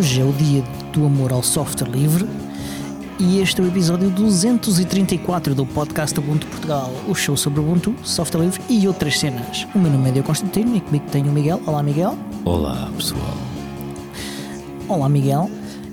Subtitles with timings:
[0.00, 0.62] Hoje é o dia
[0.94, 2.26] do amor ao software livre
[3.18, 8.40] e este é o episódio 234 do podcast Ubuntu Portugal, o show sobre Ubuntu, software
[8.40, 9.66] livre e outras cenas.
[9.74, 11.60] O meu nome é Diogo Constantino e comigo tenho o Miguel.
[11.66, 12.16] Olá, Miguel.
[12.46, 13.36] Olá, pessoal.
[14.88, 15.50] Olá, Miguel.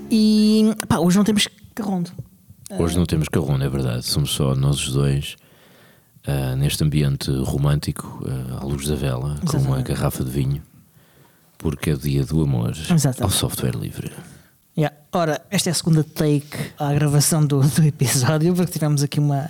[0.10, 2.10] E pá, hoje não temos carrondo.
[2.80, 4.06] Hoje não temos carrona, é verdade.
[4.06, 5.36] Somos só nós os dois
[6.26, 9.88] ah, neste ambiente romântico, ah, à luz da vela, com uma Exatamente.
[9.90, 10.62] garrafa de vinho,
[11.58, 13.24] porque é o dia do amor Exatamente.
[13.24, 14.12] ao software livre.
[14.78, 14.96] Yeah.
[15.12, 19.50] Ora, esta é a segunda take à gravação do, do episódio porque tivemos aqui uma,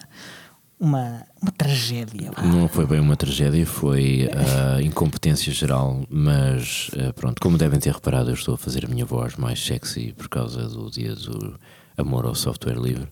[0.79, 2.31] uma, uma tragédia.
[2.31, 2.43] pá.
[2.43, 7.93] Não foi bem uma tragédia, foi a incompetência geral, mas ah, pronto, como devem ter
[7.93, 11.59] reparado, eu estou a fazer a minha voz mais sexy por causa do dia do
[11.97, 13.07] amor ao software livre.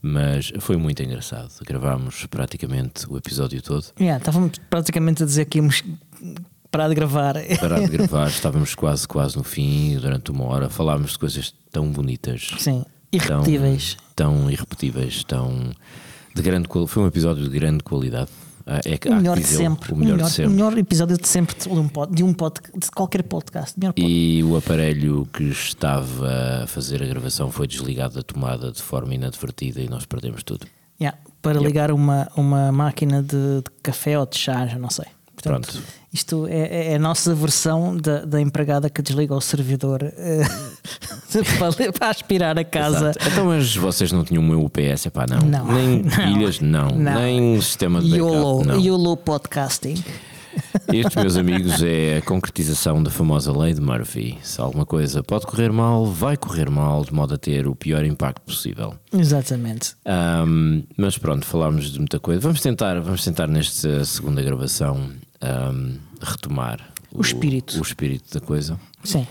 [0.00, 1.50] Mas foi muito engraçado.
[1.66, 3.86] Gravámos praticamente o episódio todo.
[3.98, 5.82] Yeah, estávamos praticamente a dizer que íamos
[6.76, 7.34] parar de gravar.
[7.60, 11.90] parar de gravar, estávamos quase, quase no fim, durante uma hora, falámos de coisas tão
[11.90, 12.84] bonitas, Sim,
[13.26, 13.96] tão, irrepetíveis.
[14.16, 15.70] tão irrepetíveis, tão
[16.34, 16.68] de grande.
[16.88, 18.30] Foi um episódio de grande qualidade.
[18.66, 19.92] Ah, É que O há que melhor de sempre.
[19.92, 20.52] O melhor, de o sempre.
[20.52, 23.78] melhor episódio de sempre de um, pod, de, um pod, de qualquer podcast.
[23.78, 28.72] Melhor pod- E o aparelho que estava a fazer a gravação foi desligado da tomada
[28.72, 30.66] de forma inadvertida e nós perdemos tudo.
[31.00, 35.06] Yeah, para ligar uma, uma máquina de, de café ou de chá, já não sei.
[35.44, 36.04] Portanto, Pronto.
[36.14, 40.44] Isto é, é a nossa versão da, da empregada que desliga o servidor eh,
[41.58, 43.10] para, para aspirar a casa.
[43.10, 43.28] Exato.
[43.28, 45.06] Então, mas vocês não tinham o meu UPS?
[45.06, 45.40] Epá, não.
[45.40, 45.66] Não.
[45.66, 46.88] Nem pilhas, não.
[46.90, 47.14] Não.
[47.14, 48.80] Nem sistema de backup, YOLO, não.
[48.80, 50.04] YOLO Podcasting.
[50.92, 54.38] Estes, meus amigos, é a concretização da famosa lei de Murphy.
[54.40, 58.04] Se alguma coisa pode correr mal, vai correr mal, de modo a ter o pior
[58.04, 58.94] impacto possível.
[59.12, 59.96] Exatamente.
[60.04, 62.40] Ahm, mas pronto, falámos de muita coisa.
[62.40, 65.10] Vamos tentar, vamos tentar nesta segunda gravação
[65.40, 67.78] ahm, retomar O espírito.
[67.78, 68.78] o espírito da coisa.
[69.02, 69.26] Sim.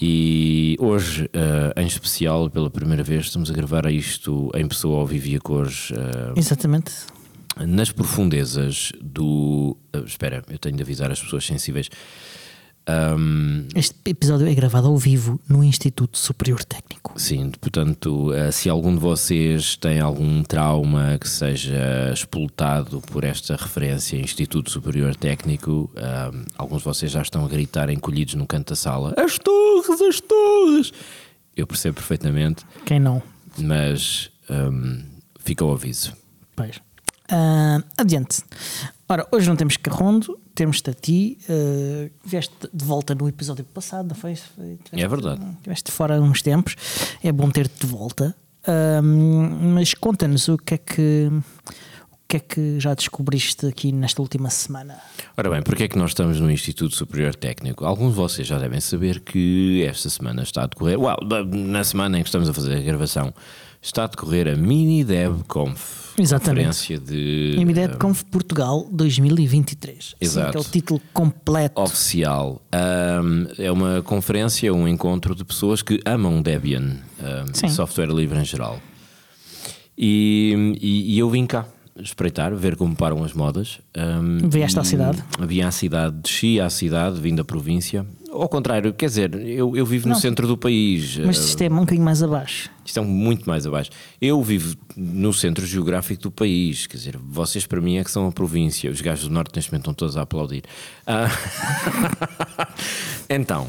[0.00, 5.06] E hoje, ah, em especial, pela primeira vez, estamos a gravar isto em pessoa ao
[5.06, 5.92] vivo e a cores.
[5.96, 6.92] ah, Exatamente.
[7.66, 9.76] nas profundezas do.
[9.92, 11.88] ah, espera, eu tenho de avisar as pessoas sensíveis.
[12.86, 17.12] Ahm, Este episódio é gravado ao vivo no Instituto Superior Técnico.
[17.16, 23.54] sim, portanto, ah, se algum de vocês tem algum trauma que seja explotado por esta
[23.54, 28.70] referência Instituto Superior Técnico, ahm, alguns de vocês já estão a gritar encolhidos no canto
[28.70, 30.92] da sala: As torres, as torres!
[31.56, 33.22] Eu percebo perfeitamente, Quem não?
[33.58, 35.02] mas ahm,
[35.38, 36.14] fica o aviso.
[36.56, 36.80] Pois.
[37.30, 38.42] Ah, adiante.
[39.08, 41.38] Ora, hoje não temos carrondo, temos-te a ti.
[41.48, 44.36] ah, vieste de volta no episódio passado, não foi?
[44.92, 45.40] É verdade.
[45.58, 46.76] Estiveste fora há uns tempos.
[47.22, 48.34] É bom ter-te de volta.
[49.74, 51.30] Mas conta-nos o que é que.
[52.10, 54.98] O que é que já descobriste aqui nesta última semana?
[55.36, 57.84] Ora bem, porque é que nós estamos no Instituto Superior Técnico?
[57.84, 61.18] Alguns de vocês já devem saber que esta semana está a decorrer, uau,
[61.50, 63.34] na semana em que estamos a fazer a gravação,
[63.82, 66.02] está a decorrer a Mini DevConf.
[66.18, 66.98] Exatamente.
[66.98, 70.04] De Imediate Conf Portugal 2023.
[70.10, 70.58] Sim, Exato.
[70.58, 71.80] é o título completo.
[71.80, 72.60] oficial.
[72.70, 76.98] Ahm, é uma conferência, um encontro de pessoas que amam Debian,
[77.54, 77.68] Sim.
[77.70, 78.78] software livre em geral.
[79.96, 81.66] E, e- e eu vim cá
[81.96, 83.80] espreitar, ver como param as modas.
[83.96, 85.22] Ahm, Vieste à cidade?
[85.40, 88.06] Vim à cidade, desci à cidade, vim da província.
[88.30, 90.20] Ao contrário, quer dizer, eu, eu vivo no Não.
[90.20, 91.18] centro do país.
[91.18, 92.70] Mas ah, isto é um bocadinho mais abaixo.
[92.82, 93.90] isto é muito mais abaixo.
[94.22, 98.26] Eu vivo no centro geográfico do país, quer dizer, vocês para mim é que são
[98.26, 98.90] a província.
[98.90, 100.62] Os gajos do norte neste momento estão todos a aplaudir.
[101.06, 101.28] Ah,
[103.28, 103.68] então,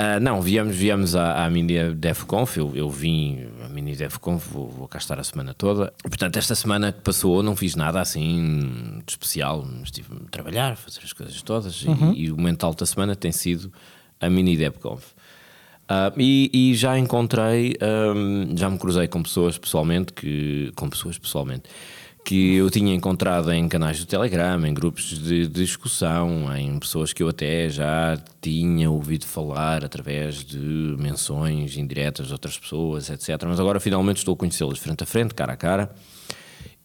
[0.00, 4.70] ah, não, viemos, viemos à, à Mini DevConf, eu, eu vim à Mini DevConf, vou,
[4.70, 5.92] vou cá estar a semana toda.
[6.02, 11.00] Portanto, esta semana que passou não fiz nada assim de especial, estive a trabalhar, fazer
[11.04, 13.70] as coisas todas e, e o momento alto da semana tem sido
[14.18, 15.04] a Mini DevConf.
[15.86, 21.18] Ah, e, e já encontrei, ahm, já me cruzei com pessoas pessoalmente que, com pessoas
[21.18, 21.64] pessoalmente
[22.24, 27.12] que eu tinha encontrado em canais do Telegram, em grupos de, de discussão, em pessoas
[27.12, 30.58] que eu até já tinha ouvido falar através de
[30.98, 33.42] menções indiretas de outras pessoas, etc.
[33.46, 35.90] Mas agora finalmente estou a conhecê-las frente a frente, cara a cara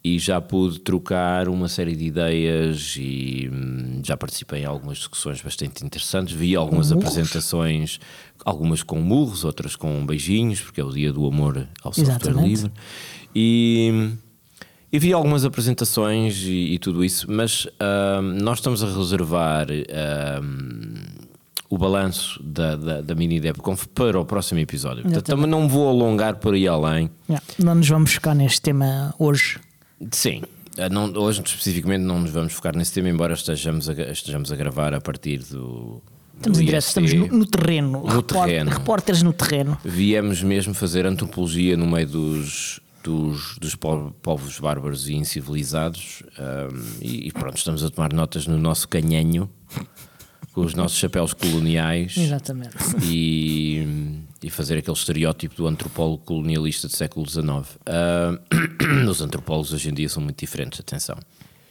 [0.05, 5.41] e já pude trocar uma série de ideias e hum, já participei em algumas discussões
[5.41, 6.31] bastante interessantes.
[6.31, 7.07] Vi algumas murros?
[7.07, 7.99] apresentações,
[8.45, 12.47] algumas com murros, outras com beijinhos, porque é o dia do amor ao software Exatamente.
[12.47, 12.71] livre.
[13.33, 14.11] E,
[14.95, 17.67] e vi algumas apresentações e, e tudo isso, mas
[18.41, 19.67] nós estamos a reservar
[21.69, 25.03] o balanço da, da, da mini DevConf para o próximo episódio.
[25.03, 27.09] Portanto, também não vou alongar por aí além.
[27.27, 27.45] Yeah.
[27.57, 29.57] Não nos vamos focar neste tema hoje.
[30.11, 30.43] Sim.
[30.77, 34.55] Eh, não- hoje especificamente não nos vamos focar nesse tema, embora estejamos a, estejamos a
[34.55, 36.01] gravar a partir do,
[36.37, 38.03] Estamos em direto, estamos no, no terreno.
[38.03, 38.69] No terreno.
[38.69, 39.77] Repórteres no terreno.
[39.83, 46.23] Viemos mesmo fazer antropologia no meio dos, dos, dos po- povos bárbaros e incivilizados.
[46.39, 49.47] ahm, e, e pronto, estamos a tomar notas no nosso canhenho,
[50.51, 52.17] com os nossos chapéus coloniais.
[52.17, 52.75] Exatamente.
[53.03, 57.45] e, e fazer aquele estereótipo do antropólogo colonialista do século XIX.
[57.85, 58.39] Ah,
[59.09, 61.17] os antropólogos hoje em dia são muito diferentes, atenção.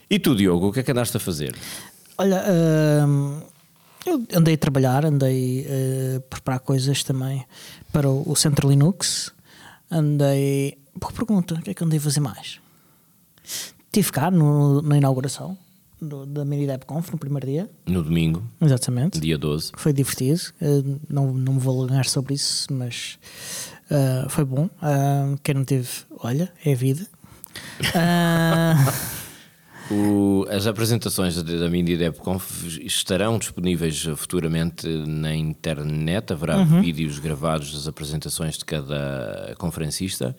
[0.09, 1.53] E tu, Diogo, o que é que andaste a fazer?
[2.17, 2.43] Olha,
[3.05, 3.41] hum,
[4.05, 5.65] eu andei a trabalhar, andei
[6.17, 7.43] a preparar coisas também
[7.91, 9.33] para o, o Centro Linux.
[9.99, 10.77] Andei.
[10.99, 12.59] Boa pergunta, o que é que andei a fazer mais?
[13.85, 15.57] Estive cá no- na inauguração
[16.01, 17.69] do- da Mini DevConf no primeiro dia.
[17.87, 19.21] No domingo, Exatamente.
[19.21, 19.71] dia 12.
[19.77, 20.41] Foi divertido.
[20.61, 23.17] eh, não, não me vou alongar sobre isso, mas
[23.89, 24.69] ah, foi bom.
[24.81, 25.87] Ah, quem não teve,
[26.19, 27.07] olha, é a vida.
[27.95, 28.75] Ah,
[29.91, 36.33] O- as apresentações da, Mindy DevConf estarão disponíveis futuramente na internet.
[36.33, 40.35] Haverá vídeos gravados das apresentações de cada conferencista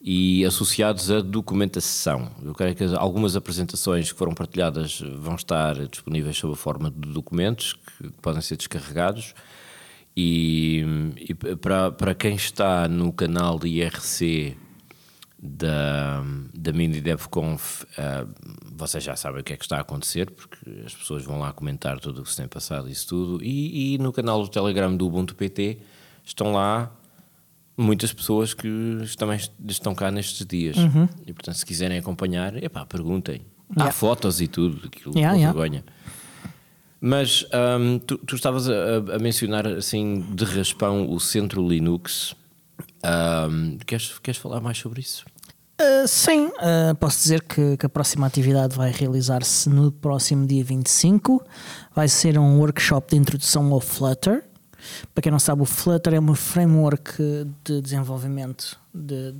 [0.00, 2.30] e associados à documentação.
[2.44, 6.88] Eu creio que as- algumas apresentações que foram partilhadas vão estar disponíveis sob a forma
[6.90, 9.34] de documentos que podem ser descarregados.
[10.16, 10.82] E,
[11.28, 14.56] e para, para quem está no canal de IRC
[15.38, 16.22] da,
[16.54, 18.28] da Mini DevConf, uh,
[18.74, 21.52] vocês já sabem o que é que está a acontecer, porque as pessoas vão lá
[21.52, 23.44] comentar tudo o que se tem passado, isso tudo.
[23.44, 25.78] E, e no canal do Telegram do Ubuntu PT
[26.24, 26.90] estão lá
[27.76, 28.68] muitas pessoas que
[29.18, 29.38] também
[29.68, 30.76] estão cá nestes dias.
[31.26, 33.42] E portanto, se quiserem acompanhar, epá, perguntem.
[33.70, 33.92] Há Yeah.
[33.92, 35.52] fotos e tudo, aquilo Yeah, yeah.
[35.52, 35.84] vergonha.
[37.00, 37.44] Mas
[37.80, 38.74] hum, tu, tu estavas a,
[39.14, 42.34] a mencionar assim de raspão o centro Linux.
[43.06, 45.24] Hum, queres, queres falar mais sobre isso?
[45.80, 50.64] Uh, sim, uh, posso dizer que, que a próxima atividade vai realizar-se no próximo dia
[50.64, 51.44] 25.
[51.94, 54.42] Vai ser um workshop de introdução ao Flutter.
[55.14, 57.22] Para quem não sabe, o Flutter é uma framework
[57.62, 59.34] de desenvolvimento de,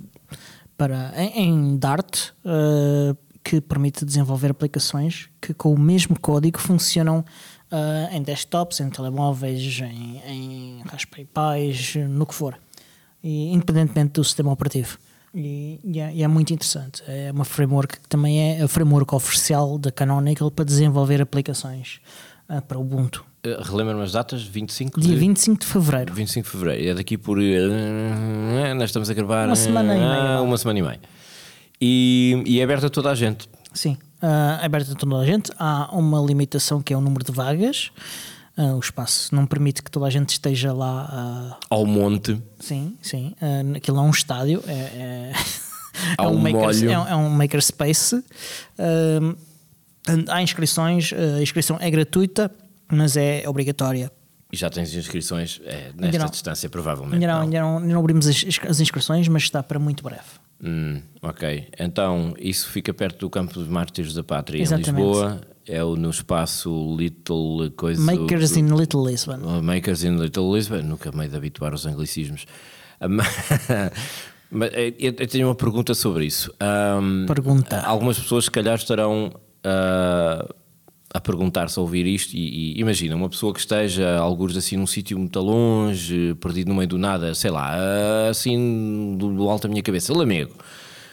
[0.77, 7.23] para, em, em Dart uh, que permite desenvolver aplicações que, com o mesmo código, funcionam
[8.11, 12.57] em desktops, em telemóveis, em, em Raspberry Pis, no que for,
[13.23, 14.97] e, independentemente do sistema operativo.
[15.33, 17.03] E, e é, e é muito interessante.
[17.07, 21.99] É uma framework que também é a framework oficial da Canonical para desenvolver aplicações
[22.47, 23.25] ah, para Ubuntu.
[23.45, 24.43] Uh, Relembra-me as datas?
[24.43, 25.19] 25 Dia de...
[25.19, 26.13] 25 de fevereiro.
[26.13, 26.89] 25 de Fevereiro.
[26.89, 27.37] É daqui por...
[27.37, 29.45] uh, nós estamos a gravar...
[29.45, 30.41] Uma semana e meia, uh, vá.
[30.41, 30.99] Uma semana e meia.
[31.79, 33.47] E, e é aberta a toda a gente.
[33.73, 35.51] Sim, ah, é aberto a toda a gente.
[35.59, 37.91] Há uma limitação que é o número de vagas.
[38.57, 41.07] Ah, o espaço não permite que toda a gente esteja lá.
[41.11, 42.41] ah, Ao monte.
[42.59, 43.33] sim, sim.
[43.39, 44.63] Ah, aquilo é um estádio.
[44.67, 48.23] É, é, é Ao um maker, é, um- é um makerspace.
[48.79, 49.35] Ah,
[50.29, 51.11] há inscrições.
[51.13, 52.51] A inscrição é gratuita,
[52.91, 54.11] mas é obrigatória.
[54.51, 56.29] E já tens inscrições é, nesta não.
[56.29, 57.15] distância, provavelmente.
[57.15, 57.41] Ainda não, não.
[57.43, 60.21] ainda, não, não abrimos as, as inscrições, mas está para muito breve.
[60.63, 64.89] Hum, ok, então isso fica perto do Campo dos Mártires da Pátria Exatamente.
[64.89, 65.41] em Lisboa.
[65.67, 68.01] É o, no espaço Little Coisa.
[68.01, 69.37] Makers in Little Lisbon.
[69.43, 70.81] Uh, Makers in Little Lisbon.
[70.83, 72.45] Nunca meio de habituar aos anglicismos.
[72.99, 73.23] Ah, ma-
[74.49, 76.53] Mas eh, eu tenho uma pergunta sobre isso.
[76.59, 77.81] Ahm, Pergunta.
[77.81, 79.33] Algumas pessoas, se calhar, estarão
[79.63, 80.47] ah,
[81.13, 82.33] a perguntar-se a ouvir isto.
[82.33, 86.75] E, e imagina, uma pessoa que esteja, alguns assim, num sítio muito longe, perdido no
[86.75, 90.53] meio do nada, sei lá, ah, assim, do, do alto da minha cabeça, Lamego.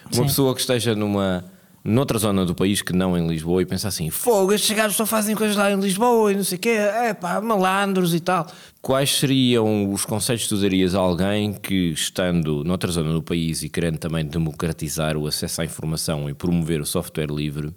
[0.05, 0.23] Uma Sim.
[0.25, 1.45] pessoa que esteja numa.
[1.87, 5.05] Noutra zona do país que não em Lisboa e pensa assim: fogo, estes gajos só
[5.05, 8.47] fazem coisas lá em Lisboa e não sei o quê, é pá, malandros e tal.
[8.81, 13.63] Quais seriam os conselhos que tu darias a alguém que, estando noutra zona do país
[13.63, 17.75] e querendo também democratizar o acesso à informação e promover o software livre,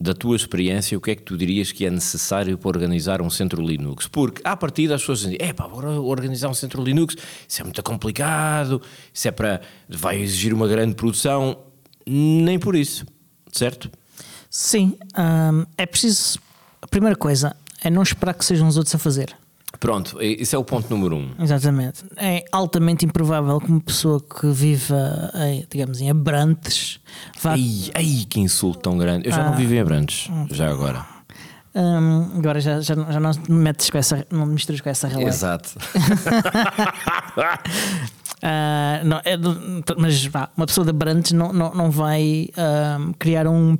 [0.00, 3.28] da tua experiência, o que é que tu dirias que é necessário para organizar um
[3.28, 4.08] centro Linux?
[4.08, 7.14] Porque, à partida, as pessoas dizem: é pá, bora organizar um centro Linux,
[7.46, 8.80] isso é muito complicado,
[9.12, 9.60] isso é para.
[9.86, 11.58] vai exigir uma grande produção.
[12.06, 13.04] Nem por isso,
[13.52, 13.90] certo?
[14.50, 16.38] Sim, hum, é preciso.
[16.82, 19.34] A primeira coisa é não esperar que sejam os outros a fazer.
[19.80, 21.30] Pronto, esse é o ponto número um.
[21.38, 22.04] Exatamente.
[22.16, 27.00] É altamente improvável que uma pessoa que viva, em, digamos, em Abrantes
[27.42, 27.52] vá.
[27.52, 29.26] Ai, ai, que insulto tão grande.
[29.28, 29.50] Eu já Ah.
[29.50, 31.04] não vivo em Abrantes, já agora.
[31.74, 35.26] Hum, agora já, já, já não me metes com essa, não misturas com essa relação.
[35.28, 35.70] Exato.
[38.46, 39.38] Ah, não, é
[39.96, 43.78] mas vá, uma pessoa de Abrantes não, não, não vai ahm, criar um,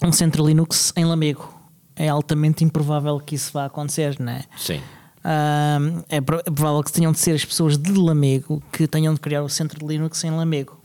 [0.00, 1.52] um centro Linux em Lamego.
[1.96, 4.44] É altamente improvável que isso vá acontecer, não é?
[4.56, 4.80] Sim.
[5.24, 9.18] Ahm, é, é provável que tenham de ser as pessoas de Lamego que tenham de
[9.18, 10.80] criar o centro de Linux em Lamego.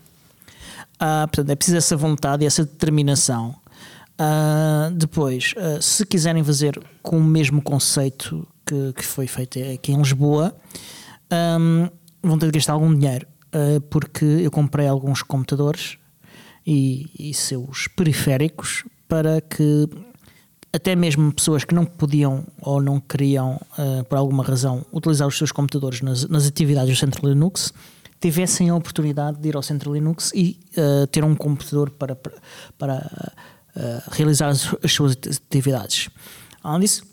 [0.98, 3.54] Ah, portanto, é preciso essa vontade e essa determinação.
[4.20, 9.92] Uh, depois, uh, se quiserem fazer com o mesmo conceito que, que foi feito aqui
[9.92, 10.54] em Lisboa,
[11.32, 11.88] um,
[12.22, 15.98] vão ter de gastar algum dinheiro, uh, porque eu comprei alguns computadores
[16.66, 19.88] e, e seus periféricos para que
[20.72, 25.36] até mesmo pessoas que não podiam ou não queriam, uh, por alguma razão, utilizar os
[25.36, 27.72] seus computadores nas, nas, atividades do Centro Linux,
[28.20, 32.16] tivessem a oportunidade de ir ao Centro Linux e uh, ter um computador para,
[32.78, 33.32] para,
[34.12, 36.08] realizar as, as, suas atividades.
[36.62, 37.04] Além disso,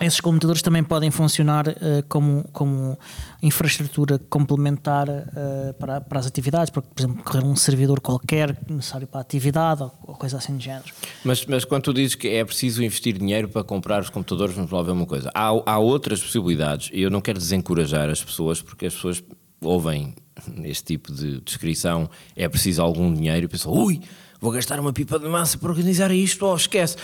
[0.00, 1.74] esses computadores também podem funcionar uh,
[2.08, 2.96] como, como
[3.42, 9.20] infraestrutura complementar uh, para, para as atividades, por exemplo, correr um servidor qualquer necessário para
[9.20, 10.86] a atividade ou, ou coisa assim de género.
[11.24, 14.70] Mas, mas quando tu dizes que é preciso investir dinheiro para comprar os computadores, vamos
[14.70, 15.30] lá ver uma coisa.
[15.34, 19.22] Há, há outras possibilidades e eu não quero desencorajar as pessoas, porque as pessoas
[19.60, 20.14] ouvem
[20.62, 24.00] este tipo de descrição, é preciso algum dinheiro e pensam, ui,
[24.40, 26.96] vou gastar uma pipa de massa para organizar isto, oh, esquece.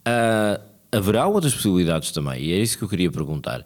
[0.00, 3.64] Uh, haverá outras possibilidades também, e é isso que eu queria perguntar.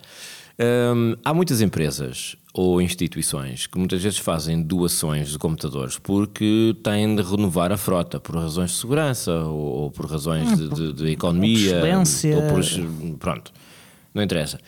[0.56, 7.16] Um, há muitas empresas ou instituições que muitas vezes fazem doações de computadores porque têm
[7.16, 10.92] de renovar a frota por razões de segurança ou, ou por razões hum, de, de,
[10.92, 11.82] de, economia
[12.36, 13.52] ou por, pronto,
[14.14, 14.60] não interessa.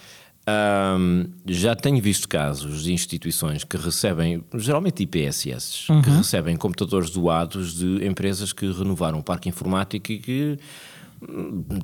[0.49, 6.03] Um, já tenho visto casos de instituições que recebem, geralmente IPSS, uhum.
[6.03, 10.59] que recebem computadores doados de empresas que renovaram o parque informático e que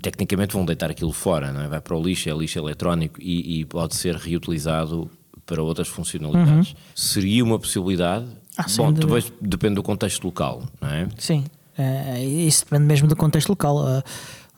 [0.01, 1.69] tecnicamente vão deitar aquilo fora, não é?
[1.69, 5.11] vai para o lixo, é lixo eletrónico e, e pode ser reutilizado
[5.47, 6.71] para outras funcionalidades.
[6.71, 6.77] Uhum.
[6.95, 8.27] Seria uma possibilidade?
[8.57, 11.09] Ah, Bom, depois depende do contexto local, não é?
[11.19, 11.45] Sim,
[11.77, 13.79] é, isso depende mesmo do contexto local.
[13.79, 14.03] Uh,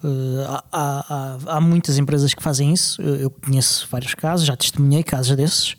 [0.07, 5.03] uh, há, há, há, muitas empresas que fazem isso, eu, conheço vários casos, já testemunhei
[5.03, 5.73] casos desses,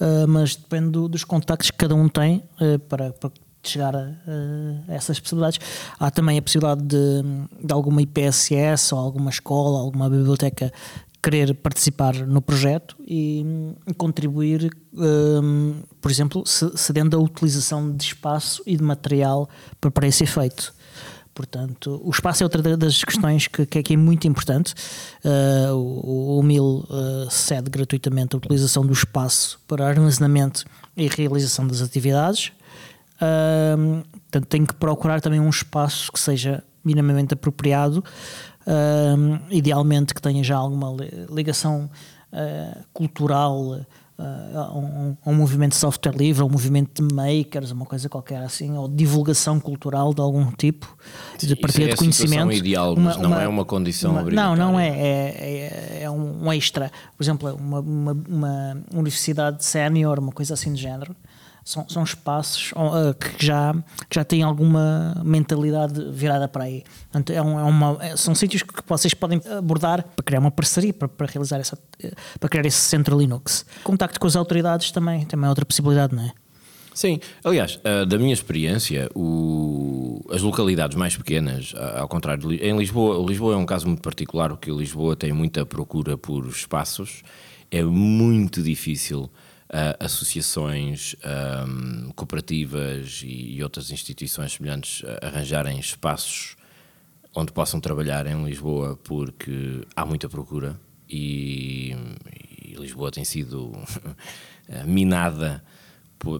[0.00, 2.44] uh, mas depende do, dos contactos que cada um tem
[2.88, 3.30] para, para
[3.66, 5.58] de chegar a, a, essas possibilidades.
[5.98, 7.22] Há também a possibilidade de,
[7.64, 10.72] de alguma IPSS ou alguma escola, alguma biblioteca
[11.22, 13.44] querer participar no projeto e,
[13.96, 19.48] contribuir, um, por exemplo, cedendo a utilização de espaço e de material
[19.80, 20.72] para, para esse efeito.
[21.34, 24.72] Portanto, o espaço é outra das questões que, que é muito importante.
[25.22, 30.64] Uh, o, o MIL uh, cede gratuitamente a utilização do espaço para armazenamento
[30.96, 32.52] e realização das atividades.
[33.16, 38.04] Uh, portanto, tenho que procurar também um espaço que seja minimamente apropriado,
[38.66, 40.94] uh, idealmente que tenha já alguma
[41.30, 41.90] ligação
[42.32, 43.60] uh, cultural
[44.18, 48.08] uh, a, um, um, movimento de software livre, a um movimento de makers, uma coisa
[48.08, 50.96] qualquer assim, ou divulgação cultural de algum tipo,
[51.38, 52.52] de partilha é de conhecimento.
[52.52, 56.10] ideal, uma, mas não uma, é uma condição uma, Não, não é, é, é, é,
[56.10, 56.90] um extra.
[57.16, 61.16] Por exemplo, uma, uma, uma universidade sénior, uma coisa assim de género
[61.66, 63.74] são, são espaços uh, que, já,
[64.08, 66.84] que já têm alguma mentalidade virada para aí.
[67.10, 70.52] Portanto, é, um, é uma, é, são sítios que vocês podem abordar para criar uma
[70.52, 71.76] parceria, para, para realizar essa,
[72.38, 73.66] para criar esse centro Linux.
[73.82, 76.32] Contacto com as autoridades também, também é outra possibilidade, não é?
[76.94, 82.78] Sim, aliás, uh, da minha experiência, o, as localidades mais pequenas, ao contrário, de, em
[82.78, 87.24] Lisboa, Lisboa é um caso muito particular, porque Lisboa tem muita procura por espaços,
[87.72, 89.28] é muito difícil
[89.70, 91.16] uh, associações
[91.66, 96.56] um, cooperativas e, e, outras instituições semelhantes arranjarem espaços
[97.34, 101.94] onde possam trabalhar em Lisboa porque há muita procura e,
[102.64, 103.72] e Lisboa tem sido
[104.86, 105.62] minada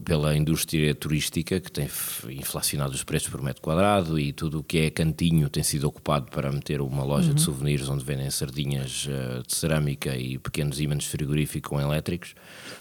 [0.05, 1.89] pela indústria turística que tem
[2.31, 6.31] inflacionado os preços por metro quadrado e tudo o que é cantinho tem sido ocupado
[6.31, 7.35] para meter uma loja uhum.
[7.35, 12.35] de souvenirs onde vendem sardinhas uh, de cerâmica e pequenos ímãs frigoríficos com elétricos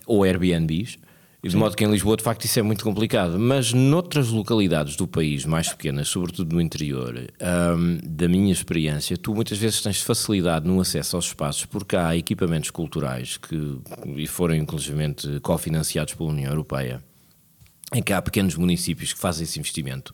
[0.05, 0.97] ou Airbnbs.
[1.45, 3.37] E de modo que em Lisboa, de facto, isso é muito complicado.
[3.37, 7.15] Mas noutras localidades do país, mais pequenas, sobretudo no interior,
[7.77, 12.17] um, da minha experiência, tu muitas vezes tens facilidade no acesso aos espaços porque há
[12.17, 13.77] equipamentos culturais que
[14.15, 16.99] e foram inclusivamente cofinanciados pela União Europeia,
[17.93, 20.13] em que há pequenos municípios que fazem esse investimento.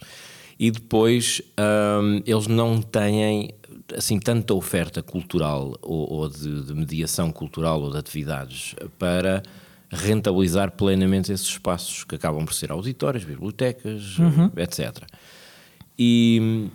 [0.59, 3.51] E depois um, eles não têm
[3.95, 9.41] assim tanta oferta cultural ou, ou de, de mediação cultural ou de atividades para
[9.91, 14.49] rentabilizar plenamente esses espaços, que acabam por ser auditórios, bibliotecas, uhum.
[14.57, 15.03] etc.
[15.99, 16.69] E hum,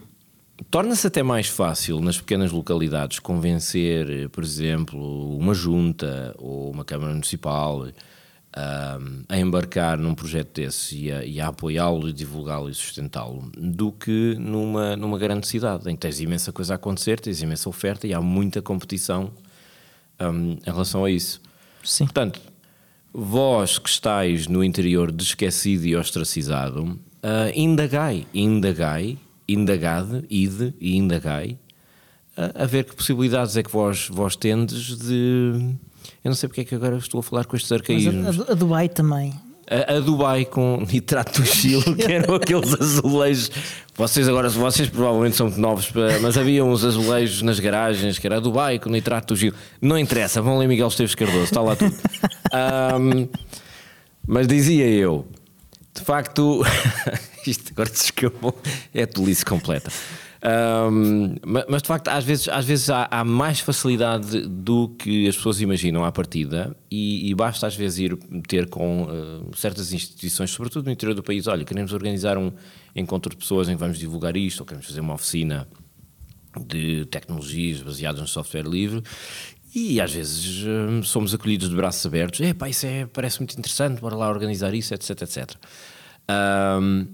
[0.71, 7.13] torna-se até mais fácil nas pequenas localidades convencer, por exemplo, uma junta ou uma Câmara
[7.13, 7.87] Municipal
[8.57, 13.93] um, a embarcar num projeto desse e a, e a apoiá-lo, divulgá-lo e sustentá-lo, do
[13.93, 18.07] que numa, numa grande cidade, em que tens imensa coisa a acontecer, tens imensa oferta
[18.07, 19.31] e há muita competição
[20.21, 21.41] um, em relação a isso.
[21.85, 22.05] Sim.
[22.05, 22.41] Portanto,
[23.19, 26.99] vós que estáis no interior de esquecido e ostracizado, uh,
[27.55, 29.19] indagai, indagai,
[29.49, 31.59] indagade, ide e indagai
[32.37, 35.75] a, a ver que possibilidades é que vós, vós tendes de.
[36.23, 38.41] Eu não sei porque é que agora estou a falar com estes arcaísmos.
[38.41, 39.33] A, a, Dubai também.
[39.69, 43.51] A, a, Dubai com nitrato do Chile, que eram aqueles azulejos.
[43.95, 48.37] Vocês agora, vocês provavelmente são muito novos, mas havia uns azulejos nas garagens que era
[48.37, 49.55] a Dubai com nitrato do Chile.
[49.81, 51.95] Não interessa, vão ler Miguel Esteves Cardoso, está lá tudo.
[52.57, 53.29] Um,
[54.27, 55.27] mas dizia eu,
[55.93, 56.65] de facto,
[57.47, 58.57] isto agora se escapou,
[58.95, 59.91] é tolice completa.
[60.47, 65.37] Um, mas de facto, às vezes, às vezes há, há, mais facilidade do que as
[65.37, 70.51] pessoas imaginam à partida, e, e basta às vezes ir ter com uh, certas instituições,
[70.53, 71.49] sobretudo no interior do país.
[71.49, 72.53] Olha, queremos organizar um
[72.95, 75.67] encontro de pessoas em que vamos divulgar isto, ou queremos fazer uma oficina
[76.65, 79.03] de tecnologias baseadas no software livre.
[79.75, 82.41] E às vezes uh, somos acolhidos de braços abertos.
[82.41, 85.55] É pá, isso é, parece muito interessante, bora lá organizar isso, etc, etc.
[86.81, 87.09] Um,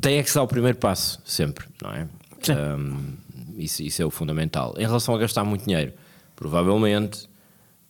[0.00, 2.08] tem é que ser o primeiro passo, sempre, não é?
[2.52, 3.14] Um,
[3.56, 4.74] isso, isso é o fundamental.
[4.76, 5.92] Em relação a gastar muito dinheiro,
[6.34, 7.28] provavelmente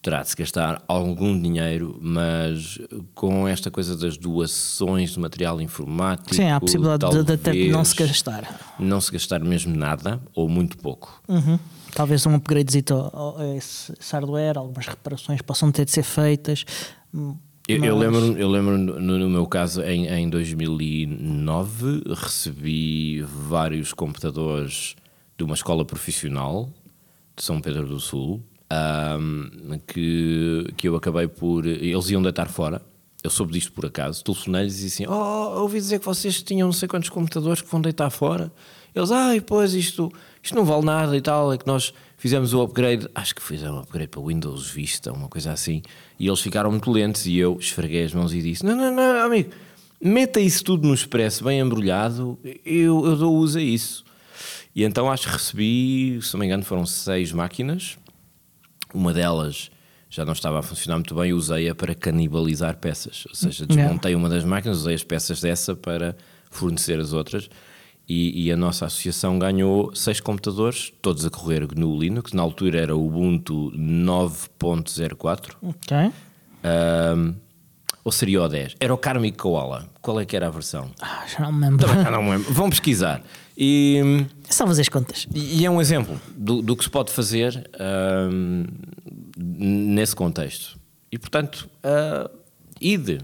[0.05, 2.79] terá de se gastar algum dinheiro, mas
[3.15, 6.35] com esta coisa das doações de material informático.
[6.35, 8.75] Sim, há a possibilidade de, até não se gastar.
[8.79, 11.23] Não se gastar mesmo nada ou muito pouco.
[11.27, 11.59] Uhum.
[11.95, 16.67] Talvez um upgradezito a esse hardware, algumas reparações possam ter de ser feitas.
[17.67, 24.95] Eu, eu, lembro, eu lembro no, no meu caso, em, em 2009, recebi vários computadores
[25.39, 26.69] de uma escola profissional
[27.35, 28.43] de São Pedro do Sul
[29.19, 31.67] um, que, que eu acabei por.
[31.67, 32.83] Eles iam deitar fora.
[33.23, 34.23] Eu soube disto por acaso.
[34.23, 37.71] Telefonei-lhes e disse assim: Oh, ouvi dizer que vocês tinham não sei quantos computadores que
[37.71, 38.53] vão deitar fora.
[38.95, 41.53] Eles, ai, pois isto, isto não vale nada e tal.
[41.53, 41.93] É que nós
[42.25, 45.83] fizemos o upgrade, acho que fizeram um upgrade para Windows Vista, uma coisa assim,
[46.19, 49.27] e eles ficaram muito lentes e eu esfreguei as mãos e disse: Não, não, não,
[49.27, 49.51] amigo,
[50.01, 54.07] meta isso tudo no expresso, bem embrulhado, eu, eu dou uso a isso.
[54.75, 57.99] E então acho que recebi, se não me engano, foram seis máquinas,
[58.95, 59.71] uma delas
[60.09, 64.31] já não estava a funcionar muito bem, usei-a para canibalizar peças, ou seja, desmontei uma
[64.31, 66.17] das máquinas, usei as peças dessa para
[66.51, 67.51] fornecer as outras
[68.09, 72.33] e, e, a nossa associação ganhou seis computadores, todos a correr no Linux.
[72.33, 75.55] Na altura era o Ubuntu 9.04.
[75.63, 76.13] Ok.
[77.17, 77.35] Um,
[78.05, 78.77] ou seria o 10?
[78.79, 79.89] Era o Karmic Koala.
[80.03, 80.91] Qual é que era a versão?
[81.01, 81.89] Ah, já não me lembro.
[81.89, 82.53] já não me lembro.
[82.53, 83.23] Vão pesquisar.
[83.57, 85.27] E, é só fazer as contas.
[85.35, 87.71] E, e é um exemplo do, do, que se pode fazer
[88.31, 88.67] um,
[89.39, 90.79] nesse contexto.
[91.11, 92.31] E portanto, uh,
[92.79, 93.21] ide.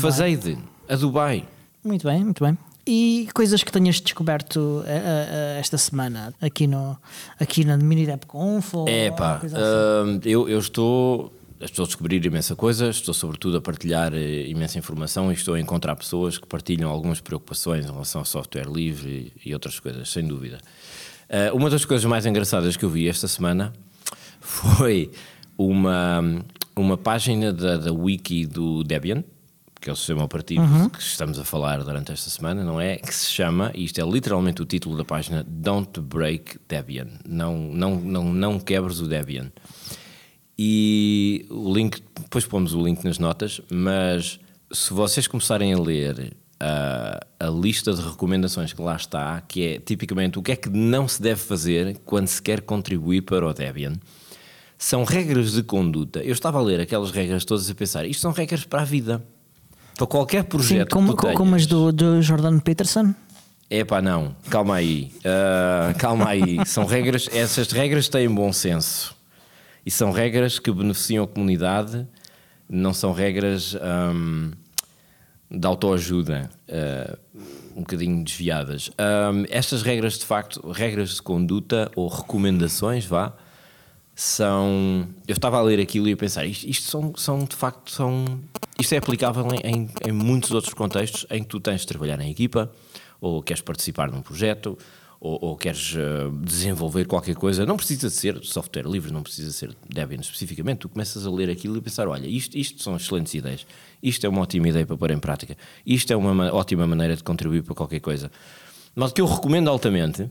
[0.00, 0.56] Fazei-de.
[0.88, 1.46] A Dubai.
[1.84, 2.56] Muito bem, muito bem.
[2.86, 6.96] E coisas que tenhas descoberto uh, uh, esta semana aqui, no,
[7.40, 8.74] aqui na MiniDepConf?
[8.86, 9.56] É pá, assim?
[9.56, 14.78] uh, eu, eu estou, estou a descobrir imensa coisa, estou sobretudo a partilhar eh, imensa
[14.78, 19.32] informação e estou a encontrar pessoas que partilham algumas preocupações em relação ao software livre
[19.44, 20.58] e, outras coisas, sem dúvida.
[21.28, 23.72] Eh, uma das coisas mais engraçadas que eu vi esta semana
[24.40, 25.10] foi
[25.58, 26.22] uma,
[26.76, 29.24] uma página da, da wiki do Debian
[29.86, 30.88] que é o sistema operativo uhum.
[30.88, 32.96] que estamos a falar durante esta semana, não é?
[32.96, 37.06] Que se chama, e isto é literalmente o título da página, Don't Break Debian.
[37.24, 39.52] Não, não, não, não quebres o Debian.
[40.58, 44.40] E o link, depois pomos o link nas notas, mas
[44.72, 49.78] se vocês começarem a ler a, a lista de recomendações que lá está, que é
[49.78, 53.54] tipicamente o que é que não se deve fazer quando se quer contribuir para o
[53.54, 53.92] Debian,
[54.76, 56.24] são regras de conduta.
[56.24, 59.24] Eu estava a ler aquelas regras todas a pensar, isto são regras para a vida
[59.96, 60.88] para qualquer projeto.
[60.88, 63.14] Sim, como, que como as do, do Jordan Peterson?
[63.68, 66.58] É pá, não, calma aí, uh, calma aí.
[66.66, 69.16] São regras, essas regras têm bom senso
[69.84, 72.06] e são regras que beneficiam a comunidade,
[72.68, 73.76] não são regras
[74.14, 74.50] um,
[75.48, 77.18] de autoajuda, uh,
[77.76, 78.90] um bocadinho desviadas.
[78.90, 83.32] Um, estas regras, de facto, regras de conduta ou recomendações, vá,
[84.16, 85.06] são.
[85.28, 88.40] Eu estava a ler aquilo e a pensar, isto, isto são, são, de facto, são.
[88.80, 92.30] Isto é aplicável em, em, muitos outros contextos em que tu tens de trabalhar em
[92.30, 92.72] equipa,
[93.20, 94.78] ou queres participar num projeto,
[95.20, 97.66] ou, ou queres uh, desenvolver qualquer coisa.
[97.66, 100.78] Não precisa de ser software livre, não precisa ser Debian especificamente.
[100.78, 103.66] Tu começas a ler aquilo e pensar: olha, isto, isto são excelentes ideias,
[104.02, 107.22] isto é uma ótima ideia para pôr em prática, isto é uma ótima maneira de
[107.22, 108.32] contribuir para qualquer coisa.
[108.94, 110.30] Mas o que eu recomendo altamente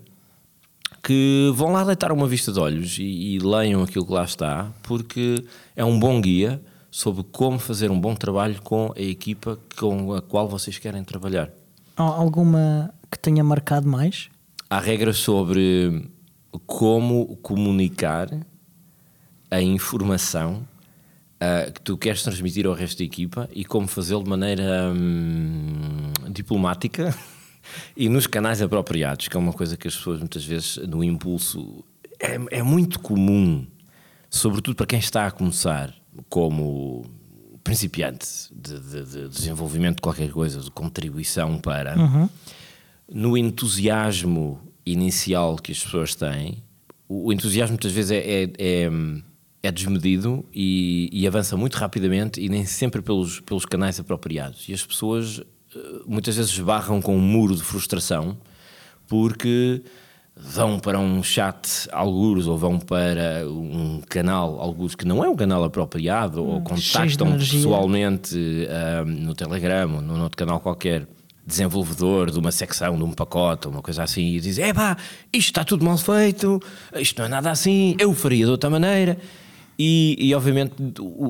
[1.05, 4.71] que vão lá deitar uma vista de olhos e, e leiam aquilo que lá está,
[4.81, 10.13] porque é um bom guia sobre como fazer um bom trabalho com a equipa com
[10.13, 11.51] a qual vocês querem trabalhar.
[11.95, 14.29] Há alguma que tenha marcado mais?
[14.67, 16.09] Há regras sobre
[16.65, 18.27] como comunicar
[19.51, 20.67] a informação
[21.35, 26.11] uh, que tu queres transmitir ao resto da equipa e como fazê-lo de maneira hum,
[26.31, 27.15] diplomática
[27.95, 31.83] e nos canais apropriados, que é uma coisa que as pessoas muitas vezes, no impulso,
[32.19, 33.65] é, é muito comum,
[34.29, 35.93] sobretudo para quem está a começar
[36.29, 37.05] como
[37.63, 41.95] principiante de, de- de desenvolvimento de qualquer coisa, de contribuição para,
[43.11, 46.63] no entusiasmo inicial que as pessoas têm,
[47.07, 48.89] o, entusiasmo muitas vezes é, é, é,
[49.63, 54.67] é desmedido e, e avança muito rapidamente e nem sempre pelos, pelos canais apropriados.
[54.69, 55.41] E as pessoas
[56.05, 58.37] muitas vezes esbarram com um muro de frustração
[59.07, 59.81] porque
[60.35, 65.35] vão para um chat algures ou vão para um canal algures que não é um
[65.35, 71.07] canal apropriado ou Hum, de contactam pessoalmente ah, no Telegram ou num outro canal qualquer
[71.45, 74.97] desenvolvedor de uma secção, de um pacote, ou uma coisa assim, e diz: é pá,
[75.31, 76.59] isto está tudo mal feito,
[76.95, 79.17] isto não é nada assim, eu faria de outra maneira.
[79.77, 80.73] E, e, obviamente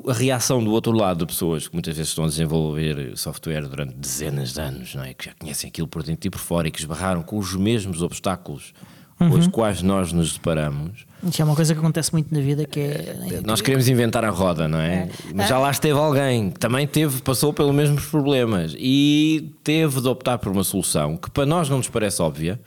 [0.08, 3.96] a reação do outro lado de pessoas que muitas vezes estão a desenvolver software durante
[3.96, 5.14] dezenas de anos, não é?
[5.14, 8.04] que já conhecem aquilo por dentro e por fora e que esbarraram com os mesmos
[8.04, 8.74] obstáculos
[9.18, 11.06] com os quais nós nos deparamos.
[11.24, 13.42] Isso é uma coisa que acontece muito na vida que é.
[13.46, 15.10] Nós queremos inventar a roda, não é?
[15.34, 20.08] Mas já lá esteve alguém que também teve, passou pelos mesmos problemas e teve de
[20.08, 22.60] optar por uma solução que para nós não nos parece óbvia.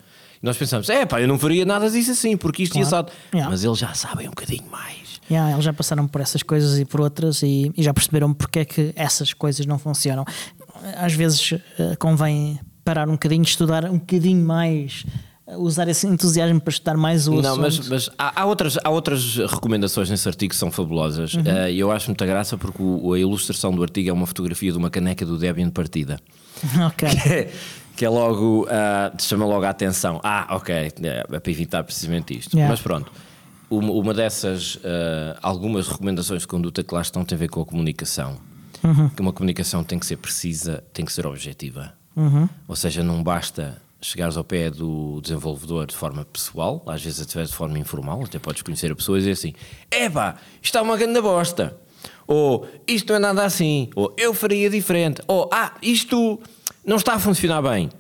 [0.43, 2.87] Nós pensamos, é pá, eu não faria nada disso assim, porque isto Claro.
[2.87, 3.13] assado.
[3.35, 3.51] Yeah.
[3.51, 5.08] Mas eles já sabem um bocadinho mais.
[5.31, 8.61] Yeah, eles já passaram por essas coisas e por outras e, e já perceberam porque
[8.61, 10.25] é que essas coisas não funcionam.
[10.97, 15.05] Às vezes eh, convém parar um bocadinho, estudar um bocadinho mais,
[15.47, 17.61] eh, usar esse entusiasmo para estudar mais o Não, assunto.
[17.61, 21.43] mas, mas há, há outras, há outras recomendações nesse artigo que são fabulosas Uhum.
[21.45, 24.73] eh, e eu acho muita graça porque o- a ilustração do artigo é uma fotografia
[24.73, 26.19] de uma caneca do Debian de partida.
[26.87, 27.09] Ok.
[27.11, 27.51] que é,
[27.97, 28.67] que é logo,
[29.17, 30.21] te chama logo a atenção.
[30.23, 32.55] Ah, ok, é, é para evitar precisamente isto.
[32.55, 32.71] Yeah.
[32.73, 33.11] Mas pronto,
[33.71, 37.61] uma, uma dessas, ah, algumas recomendações de conduta que lá estão tem a ver com
[37.61, 38.39] a comunicação.
[39.15, 41.93] Que uma comunicação tem que ser precisa, tem que ser objetiva.
[42.67, 47.43] Ou seja, não basta chegares ao pé do desenvolvedor de forma pessoal, às vezes até
[47.43, 49.53] de forma informal, até podes conhecer a pessoa e dizer assim:
[49.91, 51.77] epá, isto é uma grande bosta.
[52.27, 53.89] Ou isto não é nada assim.
[53.97, 55.23] Ou eu faria diferente.
[55.27, 56.39] Ou ah, isto
[56.85, 57.91] não está a funcionar bem.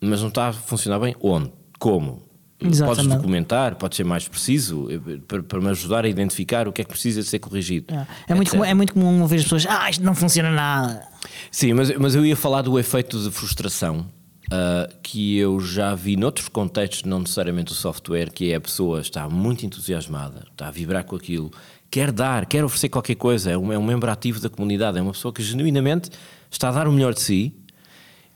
[0.00, 1.52] Mas não está a funcionar bem onde?
[1.78, 2.22] Como?
[2.58, 3.16] Podes Exatamente.
[3.16, 6.84] documentar, podes ser mais preciso eh, para, para me ajudar a identificar o que é
[6.84, 7.86] que precisa de ser corrigido.
[7.90, 8.10] Yeah.
[8.26, 11.06] É, muito comum, é muito comum ouvir as pessoas, ah, isto não funciona nada.
[11.50, 14.06] Sim, mas, mas eu ia falar do efeito de frustração
[14.50, 19.00] ah, que eu já vi noutros contextos, não necessariamente o software, que é a pessoa
[19.00, 21.50] está muito entusiasmada, está a vibrar com aquilo,
[21.90, 25.02] quer dar, quer oferecer qualquer coisa, é um, é um membro ativo da comunidade, é
[25.02, 26.10] uma pessoa que genuinamente
[26.50, 27.54] está a dar o melhor de si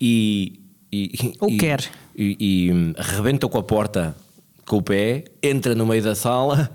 [0.01, 0.61] e.
[0.93, 1.91] e Ou e- quer.
[2.21, 4.15] E, e hum, arrebenta com a porta
[4.67, 6.71] com o pé, entra no meio da sala,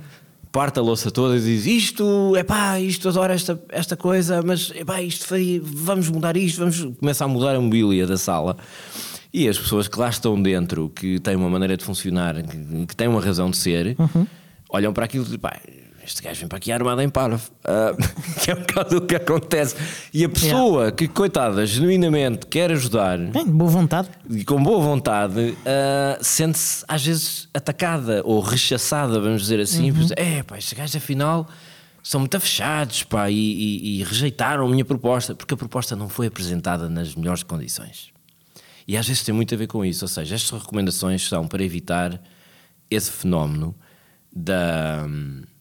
[0.51, 4.71] parte a louça toda e diz: Isto, é pá, isto adoro esta, esta coisa, mas
[4.73, 8.58] é pá, isto faria, vamos mudar isto, vamos começar a mudar a mobília da sala.
[9.31, 12.95] E as pessoas que lá estão dentro, que têm uma maneira de funcionar, que, que
[12.95, 13.95] têm uma razão de ser,
[14.67, 15.60] olham para aquilo e dizem: pá,
[16.06, 17.41] este gajo vem para aqui armado em parvo.
[17.63, 17.94] Ah,
[18.44, 19.76] que é um bocado o que acontece.
[20.13, 24.10] E a pessoa que, coitada, genuinamente quer ajudar, Bem, boa vontade.
[24.30, 29.91] e com boa vontade, ah, sente-se às vezes atacada ou rechaçada, vamos dizer assim.
[29.91, 30.08] Uhum.
[30.15, 31.48] É, pá, estes gajos afinal
[32.04, 36.08] são muito fechados pá, e, e- e rejeitaram a minha proposta, porque a proposta não
[36.08, 38.10] foi apresentada nas melhores condições.
[38.88, 41.63] E às vezes tem muito a ver com isso, ou seja, estas recomendações são para
[41.63, 42.22] evitar
[42.91, 43.74] esse fenómeno
[44.32, 45.08] da,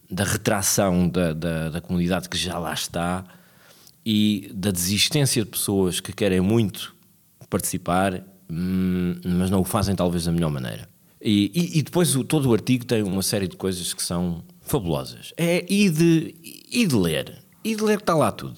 [0.09, 3.23] da retração da, da, da comunidade que já lá está
[4.05, 6.93] e da desistência de pessoas que querem muito
[7.49, 10.87] participar, hum, mas não o fazem talvez da melhor maneira.
[11.21, 14.43] E, e- e depois o- todo o artigo tem uma série de coisas que são
[14.61, 15.33] fabulosas.
[15.37, 16.35] É, e, de,
[16.71, 17.39] e de ler.
[17.63, 18.57] E de ler que está lá tudo.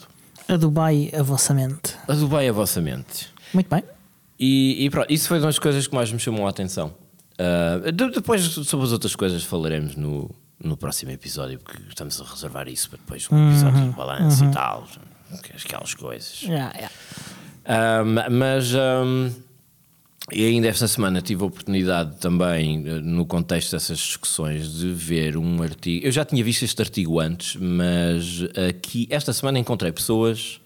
[0.49, 1.95] A Dubai, a vossa mente.
[2.07, 3.27] Adubei a vossa mente.
[3.53, 3.83] Muito bem.
[4.39, 6.93] E, e pronto, isso foi uma das coisas que mais me chamou a atenção.
[7.93, 10.29] De- depois, sobre as outras coisas, falaremos no,
[10.63, 14.51] no próximo episódio, porque estamos a reservar isso para depois um episódio de balanço e
[14.51, 14.87] tal,
[15.63, 16.41] aquelas coisas.
[16.41, 16.95] Yeah, yeah.
[17.65, 19.29] Ah, ma- mas ah,
[20.31, 25.37] e ainda esta semana tive a oportunidade também, eh, no contexto dessas discussões, de ver
[25.37, 26.05] um artigo.
[26.05, 30.59] Eu já tinha visto este artigo antes, mas aqui esta semana encontrei pessoas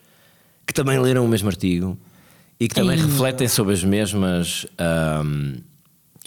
[0.66, 1.98] que também leram o mesmo artigo
[2.60, 4.66] e que também refletem sobre as mesmas.
[4.80, 5.58] ahm,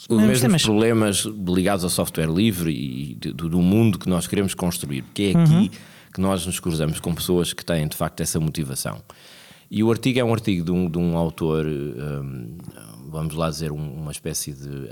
[0.08, 0.62] os Mesmos temas.
[0.62, 5.40] problemas ligados ao software livre e do, do mundo que nós queremos construir, porque é
[5.40, 5.70] aqui
[6.12, 9.02] que nós nos cruzamos com pessoas que têm de facto essa motivação.
[9.70, 12.58] E o artigo é um artigo de um, de um autor, hum,
[13.08, 14.88] vamos lá dizer, um- uma espécie de hum,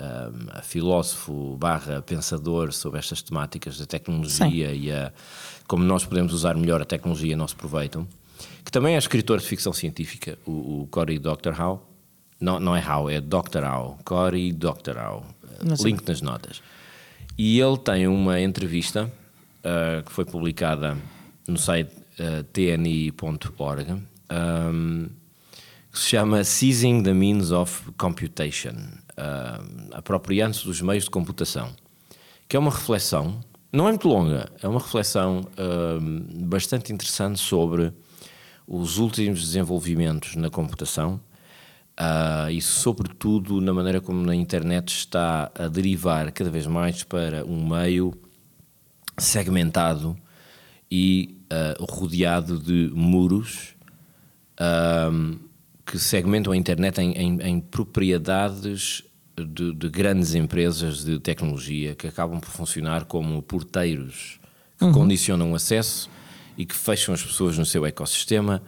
[0.63, 5.13] filósofo barra pensador sobre estas temáticas da tecnologia e a,
[5.69, 8.07] como nós podemos usar melhor a tecnologia a nosso proveito,
[8.65, 11.87] que também é escritor de ficção científica, o, o Cory Doctorow.
[12.43, 13.65] Não, não é Howe, é Dr.
[13.65, 13.97] Howe.
[14.05, 14.53] Cory.
[15.65, 15.93] Não sei.
[15.93, 16.61] Link nas notas.
[17.39, 20.99] E ele tem uma entrevista uh, que foi publicada
[21.47, 25.09] no site uh, tni.org um,
[25.93, 28.75] que se chama Seizing the Means of Computation
[29.13, 31.73] uh, apropriando-se dos meios de computação,
[32.49, 33.39] que é uma reflexão,
[33.73, 37.93] não é muito longa, é uma reflexão uh, bastante interessante sobre
[38.67, 41.21] os últimos desenvolvimentos na computação
[42.03, 47.45] uh, e, sobretudo, na maneira como a internet está a derivar cada vez mais para
[47.45, 48.13] um meio
[49.17, 50.17] segmentado
[50.91, 53.75] e uh, rodeado de muros
[54.59, 55.39] uh,
[55.87, 59.05] que segmentam a internet em, em, em propriedades
[59.37, 64.41] de, de, grandes empresas de tecnologia que acabam por funcionar como porteiros
[64.79, 64.93] que uhum.
[64.93, 66.11] condicionam o acesso
[66.57, 68.63] e que fecham as pessoas no seu ecossistema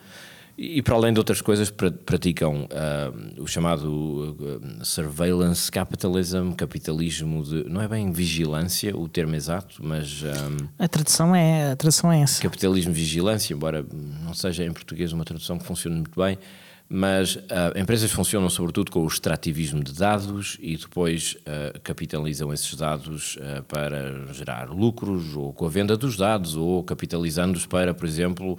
[0.57, 7.64] e, para além de outras coisas, praticam uh, o chamado uh, surveillance capitalism, capitalismo de.
[7.69, 10.23] não é bem vigilância o termo exato, mas.
[10.23, 12.40] Um, a, tradução é, a tradução é essa.
[12.40, 16.38] Capitalismo vigilância, embora não seja em português uma tradução que funcione muito bem,
[16.88, 17.40] mas uh,
[17.77, 23.62] empresas funcionam sobretudo com o extrativismo de dados e depois uh, capitalizam esses dados uh,
[23.64, 28.59] para gerar lucros, ou com a venda dos dados, ou capitalizando-os para, por exemplo,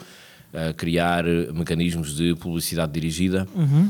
[0.77, 3.89] criar mecanismos de publicidade dirigida, uhum.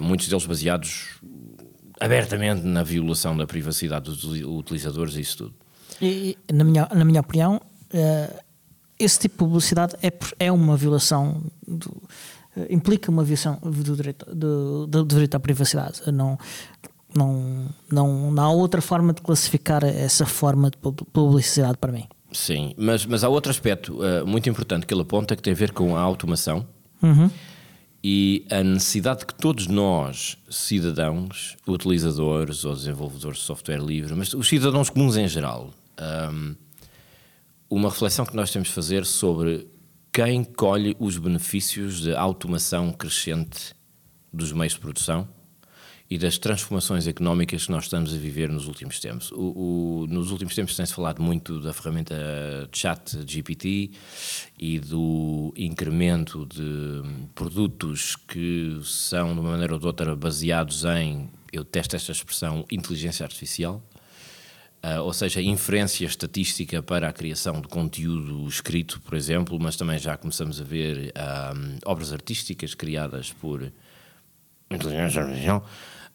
[0.00, 1.20] muitos deles baseados
[2.00, 5.54] abertamente na violação da privacidade dos utilizadores e isso tudo.
[6.00, 7.60] E, na, minha, na minha opinião,
[8.98, 12.02] esse tipo de publicidade é, é uma violação do
[12.58, 16.00] eh, implica uma violação do direito, do, do direito à privacidade.
[16.12, 16.38] Não,
[17.14, 20.76] não, não, não há outra forma de classificar essa forma de
[21.12, 22.08] publicidade para mim.
[22.30, 25.56] Sim, mas, mas há outro aspecto uh, muito importante que ele aponta que tem a
[25.56, 26.66] ver com a automação
[27.02, 27.30] uhum.
[28.04, 34.34] e a necessidade de que todos nós, cidadãos, utilizadores ou desenvolvedores de software livre, mas
[34.34, 35.70] os cidadãos comuns em geral,
[36.30, 36.54] um,
[37.70, 39.66] uma reflexão que nós temos de fazer sobre
[40.12, 43.74] quem colhe os benefícios da automação crescente
[44.32, 45.26] dos meios de produção
[46.10, 49.30] e das transformações económicas que nós estamos a viver nos últimos tempos.
[49.32, 52.14] O, o, nos últimos tempos tem-se falado muito da ferramenta
[52.72, 53.90] Chat GPT
[54.58, 57.02] e do incremento de
[57.34, 62.64] produtos que são, de uma maneira ou de outra, baseados em, eu testo esta expressão,
[62.70, 63.82] inteligência artificial.
[64.82, 69.98] Uh, ou seja, inferência estatística para a criação de conteúdo escrito, por exemplo, mas também
[69.98, 73.72] já começamos a ver um, obras artísticas criadas por
[74.70, 75.68] inteligência artificial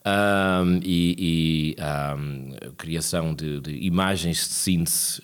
[0.06, 5.22] um, e, e um, criação de, de, imagens de síntese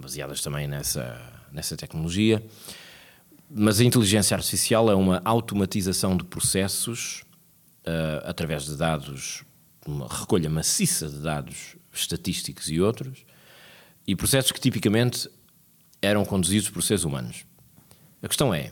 [0.00, 1.20] baseadas também nessa,
[1.52, 2.42] nessa tecnologia.
[3.50, 7.24] Mas a inteligência artificial é uma automatização de processos
[7.80, 9.44] uh, através de dados,
[9.84, 13.24] uma recolha maciça de dados estatísticos e outros,
[14.06, 15.28] e processos que tipicamente
[16.00, 17.44] eram conduzidos por seres humanos.
[18.22, 18.70] A questão é,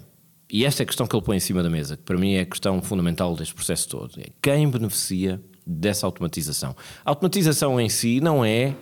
[0.50, 2.34] e esta é a questão que ele põe em cima da mesa, que para mim
[2.34, 6.74] é a questão fundamental deste processo todo, é quem beneficia dessa automatização.
[7.04, 8.74] A automatização em si não é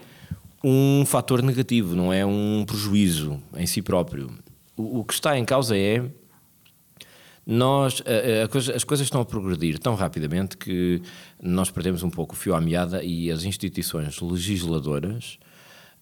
[0.62, 4.30] um fator negativo, não é um prejuízo em si próprio.
[4.76, 6.04] O, o que está em causa é
[7.44, 11.00] nós, a, a coisa, as coisas estão a progredir tão rapidamente que
[11.40, 15.38] nós perdemos um pouco o fio à meada e as instituições legisladoras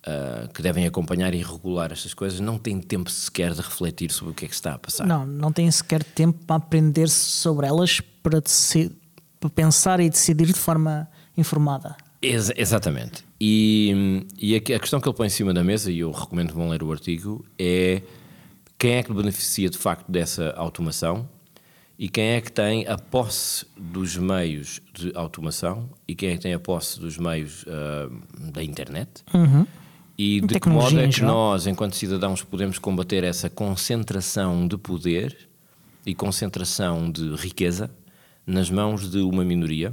[0.07, 4.33] uh, que devem acompanhar e regular estas coisas não têm tempo sequer de refletir sobre
[4.33, 5.07] o que é que está a passar.
[5.07, 8.43] Não, não têm sequer tempo para aprender sobre elas para,
[9.41, 11.97] para pensar e decidir de forma informada.
[12.23, 13.25] Ex exatamente.
[13.41, 16.49] E, e a, a, questão que ele põe em cima da mesa, e eu recomendo
[16.49, 18.03] que vão ler o artigo, é
[18.79, 21.29] quem é que beneficia de facto dessa automação
[21.99, 26.41] e quem é que tem a posse dos meios de automação e quem é que
[26.41, 29.67] tem a posse dos meios uh, da internet uhum.
[30.17, 35.37] E de que modo é que nós, enquanto cidadãos, podemos combater essa concentração de poder
[36.07, 37.91] e concentração de riqueza
[38.47, 39.93] nas mãos de uma minoria,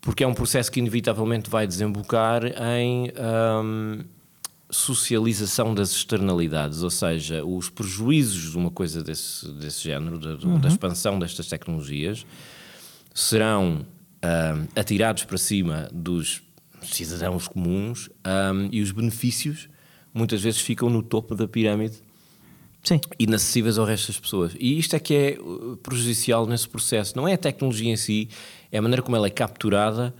[0.00, 4.04] porque é um processo que inevitavelmente vai desembocar em um, ah,
[4.70, 10.58] socialização das externalidades, ou seja, os prejuízos de uma coisa desse, desse género, da, uhum.
[10.58, 12.26] da expansão destas tecnologias,
[13.14, 13.86] serão
[14.24, 16.42] um, atirados para cima dos
[16.92, 19.68] cidadãos comuns um, e os benefícios
[20.12, 21.96] muitas vezes ficam no topo da pirâmide
[22.82, 23.00] Sim.
[23.18, 24.54] inacessíveis ao resto das pessoas.
[24.58, 27.16] E isto é que é uh, prejudicial nesse processo.
[27.16, 28.28] Não é a tecnologia em si,
[28.70, 30.14] é a maneira como ela é capturada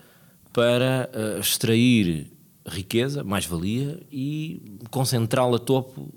[0.52, 2.30] para uh, extrair
[2.66, 6.12] riqueza, mais-valia e concentrá-la topo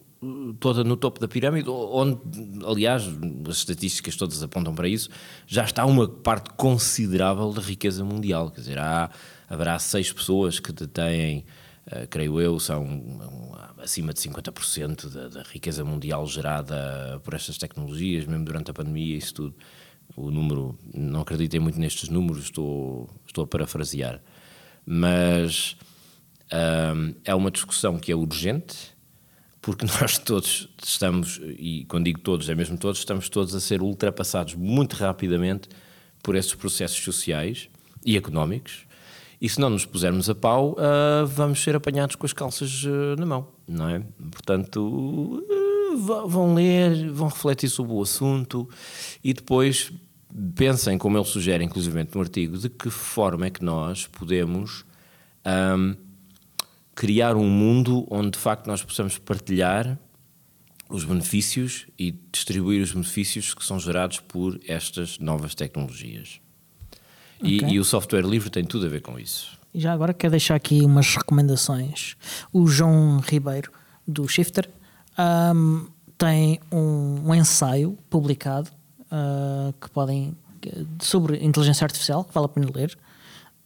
[0.59, 2.19] toda no topo da pirâmide, onde,
[2.65, 3.03] aliás,
[3.47, 5.09] as estatísticas todas apontam para isso,
[5.45, 8.49] já está uma parte considerável da riqueza mundial.
[8.51, 9.09] Quer dizer, há,
[9.49, 11.45] haverá seis pessoas que detêm
[11.87, 17.57] uh, creio eu, são um, acima de 50% da, da riqueza mundial gerada por estas
[17.57, 19.55] tecnologias, mesmo durante a pandemia, isso tudo.
[20.15, 24.21] O número, não acreditei muito nestes números, estou, estou a parafrasear.
[24.85, 25.75] Mas
[26.51, 28.95] um, é uma discussão que é urgente,
[29.61, 33.81] porque nós todos estamos, e quando digo todos, é mesmo todos, estamos todos a ser
[33.81, 35.69] ultrapassados muito rapidamente
[36.23, 37.69] por esses processos sociais
[38.05, 38.87] e económicos.
[39.39, 43.15] E se não nos pusermos a pau, uh, vamos ser apanhados com as calças uh,
[43.19, 44.03] na mão, não é?
[44.31, 48.67] Portanto, uh, vão ler, vão refletir sobre o assunto
[49.23, 49.91] e depois
[50.55, 54.85] pensem, como ele sugere, inclusive no artigo, de que forma é que nós podemos
[55.45, 55.95] um,
[56.95, 59.97] criar um mundo onde de facto nós possamos partilhar
[60.89, 66.39] os benefícios e distribuir os benefícios que são gerados por estas novas tecnologias.
[67.41, 67.75] E, okay.
[67.75, 69.57] e, o software livre tem tudo a ver com isso.
[69.73, 72.15] E já agora quero deixar aqui umas recomendações.
[72.51, 73.71] O João Ribeiro,
[74.07, 74.69] do Shifter,
[75.55, 78.69] um, tem um, um, ensaio publicado
[79.03, 80.35] uh, que podem
[80.99, 82.97] sobre inteligência artificial, que vale a pena ler.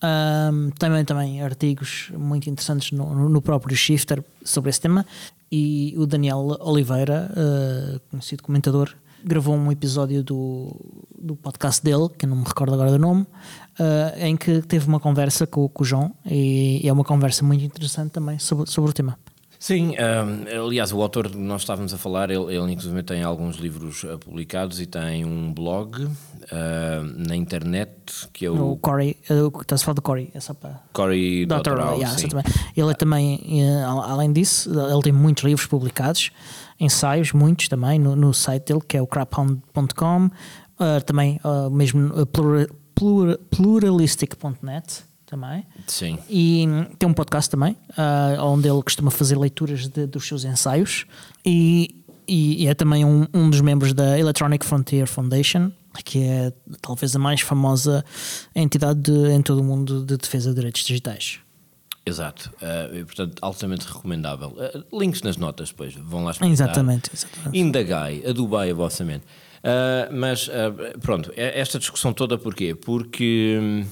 [0.03, 5.05] Um, também, também artigos muito interessantes no, no, próprio Shifter sobre esse tema.
[5.51, 10.75] E o Daniel Oliveira, uh, conhecido comentador, gravou um episódio do,
[11.17, 14.87] do podcast dele, que eu não me recordo agora do nome, uh, em que teve
[14.87, 16.13] uma conversa com, com o João.
[16.25, 19.17] E, e é uma conversa muito interessante também sobre, sobre o tema.
[19.61, 23.57] Sim, um, aliás, o autor que nós estávamos a falar, ele, ele inclusive tem alguns
[23.57, 26.09] livros uh, publicados e tem um blog uh,
[27.15, 27.91] na internet
[28.33, 28.71] que é o.
[28.71, 30.81] O Corey, uh, estás a falar do Corey, é só para.
[30.93, 31.77] Corey Dr.
[31.77, 32.17] Yeah,
[32.75, 33.39] ele é também,
[33.85, 36.31] além disso, ele tem muitos livros publicados,
[36.81, 40.29] ensaios, muitos também, no, no site dele que é o craphound.com,
[41.05, 41.39] também
[41.71, 42.11] mesmo
[43.49, 45.65] pluralistic.net também.
[45.87, 46.19] Sim.
[46.29, 46.65] E
[46.99, 51.05] tem um podcast também, uh, onde ele costuma fazer leituras de, dos seus ensaios.
[51.45, 55.71] E, e, e é também um, um, dos membros da Electronic Frontier Foundation,
[56.03, 58.03] que é talvez a mais famosa
[58.53, 61.39] entidade de, em todo o mundo de defesa de direitos digitais.
[62.05, 64.49] Exato, uh, e, portanto, altamente recomendável.
[64.49, 66.51] Uh, links nas notas, depois vão lá explicar.
[66.51, 67.57] Exatamente, exatamente.
[67.57, 69.23] Indagai, adubai a vossa mente.
[69.63, 70.49] Uh, mas
[71.01, 72.73] pronto, esta discussão toda porquê?
[72.73, 73.85] Porque hum,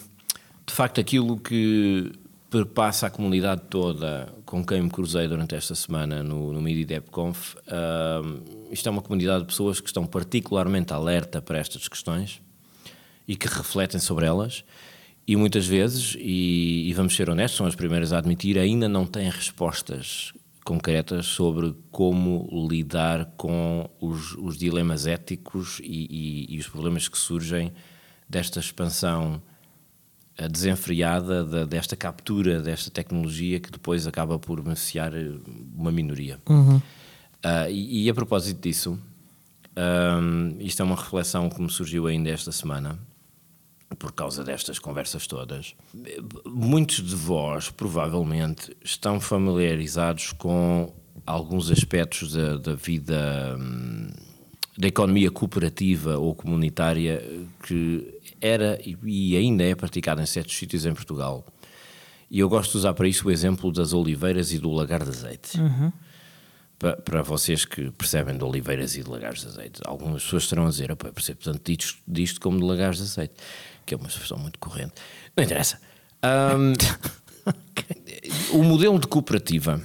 [0.69, 2.11] de facto, aquilo que
[2.49, 8.71] perpassa a comunidade toda com quem me cruzei durante esta semana no, no MIDI-DevConf, uh,
[8.71, 12.39] isto é uma comunidade de pessoas que estão particularmente alerta para estas questões
[13.27, 14.63] e que refletem sobre elas
[15.29, 19.05] e muitas vezes, e, e, vamos ser honestos, são as primeiras a admitir, ainda não
[19.05, 20.33] têm respostas
[20.65, 27.15] concretas sobre como lidar com os, os dilemas éticos e, e, e, os problemas que
[27.15, 27.71] surgem
[28.27, 29.39] desta expansão
[30.51, 35.31] desenfreada de, desta captura desta tecnologia que depois acaba por beneficiar eh,
[35.75, 36.39] uma minoria.
[36.49, 36.77] Uhum.
[36.77, 38.97] Uh, e, e, a propósito disso,
[39.77, 42.97] um, isto é uma reflexão que me surgiu ainda esta semana,
[43.97, 45.75] por causa destas conversas todas.
[46.45, 50.93] Muitos de vós, provavelmente, estão familiarizados com
[51.25, 53.57] alguns aspectos da, da vida.
[53.59, 54.09] Hum,
[54.77, 57.21] da economia cooperativa ou comunitária
[57.63, 61.45] que era e ainda é praticada em certos sítios em Portugal.
[62.31, 65.09] E eu gosto de usar para isso o exemplo das oliveiras e do lagar de
[65.09, 65.59] azeite.
[65.59, 65.91] Uhum.
[66.77, 70.65] Para, para, vocês que percebem de oliveiras e de lagares de azeite, algumas pessoas estarão
[70.65, 73.33] a dizer: eu percebo tanto disto, disto como de lagares de azeite,
[73.89, 74.93] que é uma expressão muito corrente.
[75.35, 75.81] Não interessa.
[76.23, 76.73] Um,
[78.53, 79.81] o modelo de cooperativa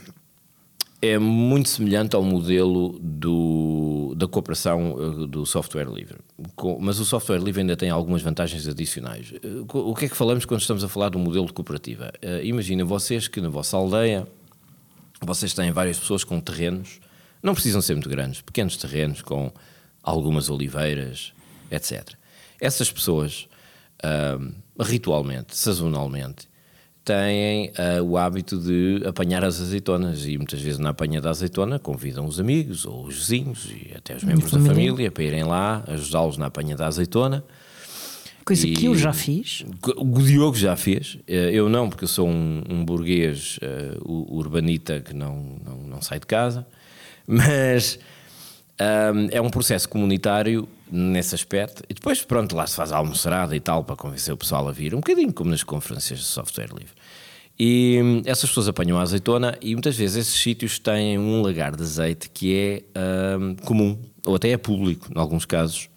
[1.00, 6.18] é muito semelhante ao modelo do, da cooperação eh, do software livre.
[6.80, 9.32] Mas o software livre ainda tem algumas vantagens adicionais.
[9.34, 12.12] Eh, o que é que falamos quando estamos a falar do modelo de cooperativa?
[12.20, 14.26] Eh, imaginem vocês que na vossa aldeia
[15.20, 17.00] vocês têm várias pessoas com terrenos,
[17.42, 19.50] não precisam ser muito grandes, pequenos terrenos com
[20.02, 21.32] algumas oliveiras,
[21.70, 22.14] etc.
[22.60, 23.48] Essas pessoas,
[24.80, 26.48] ritualmente, sazonalmente,
[27.04, 31.78] têm uh, o hábito de apanhar as azeitonas e muitas vezes na apanha da azeitona
[31.78, 35.84] convidam os amigos ou os vizinhos e até os membros da família para irem lá
[35.86, 37.44] ajudá-los na apanha da azeitona.
[38.44, 39.64] Coisa e que eu já fiz.
[39.96, 45.00] O Diogo já fez, eh, eu não, porque eu sou um, um burguês uh, urbanita
[45.00, 46.66] que não, não, não sai de casa,
[47.26, 47.98] mas
[48.80, 51.82] um, é um processo comunitário nesse aspecto.
[51.88, 54.72] E depois, pronto, lá se faz a almoçarada e tal para convencer o pessoal a
[54.72, 56.94] vir, um bocadinho como nas conferências de software livre.
[57.58, 61.76] E hum, essas pessoas apanham a azeitona e muitas vezes esses sítios têm um lagar
[61.76, 65.88] de azeite que é um, comum, ou até é público, em alguns casos,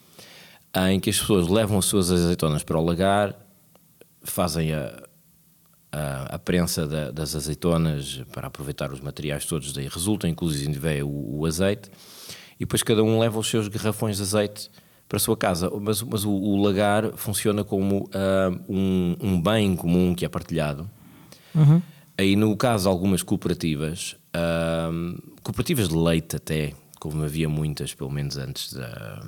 [0.89, 3.35] em que as pessoas levam as suas azeitonas para o lagar,
[4.21, 5.03] fazem a,
[5.91, 11.39] a, a prensa da, das azeitonas para aproveitar os materiais todos, daí resulta, inclusive o,
[11.39, 11.89] o azeite,
[12.59, 14.69] e depois cada um leva os seus garrafões de azeite
[15.07, 15.71] para a sua casa.
[15.79, 20.89] Mas, mas o, o lagar funciona como uh, um, um, bem comum que é partilhado.
[21.55, 21.81] Uhum.
[22.17, 28.11] Aí, no caso de algumas cooperativas, uh, cooperativas de leite até, como havia muitas, pelo
[28.11, 29.23] menos antes da,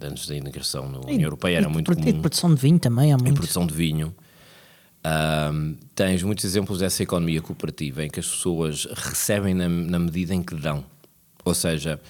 [0.00, 2.08] antes da integração na União Europeia, era muito comum.
[2.08, 3.32] E produção de vinho também há muito.
[3.32, 4.14] E produção de vinho.
[5.04, 10.32] Uh, tens muitos exemplos dessa economia cooperativa em que as pessoas recebem na, na medida
[10.32, 10.84] em que dão.
[11.44, 12.00] Ou seja,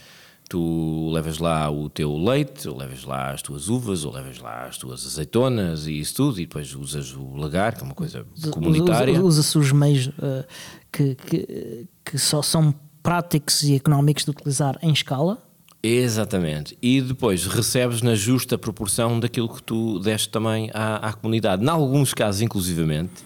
[0.52, 4.66] tu levas lá o teu leite, ou levas lá as tuas uvas, ou levas lá
[4.66, 8.26] as tuas azeitonas e isso tudo, e depois usas o lagar, que é uma coisa
[8.50, 9.18] comunitária.
[9.22, 10.44] Usa-se os meios uh,
[10.92, 15.42] que, que, que só são práticos e económicos de utilizar em escala.
[15.82, 16.76] Exatamente.
[16.82, 21.64] E depois recebes na justa proporção daquilo que tu deste também à, à comunidade.
[21.64, 23.24] Em alguns casos, inclusivamente,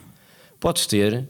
[0.61, 1.29] podes ter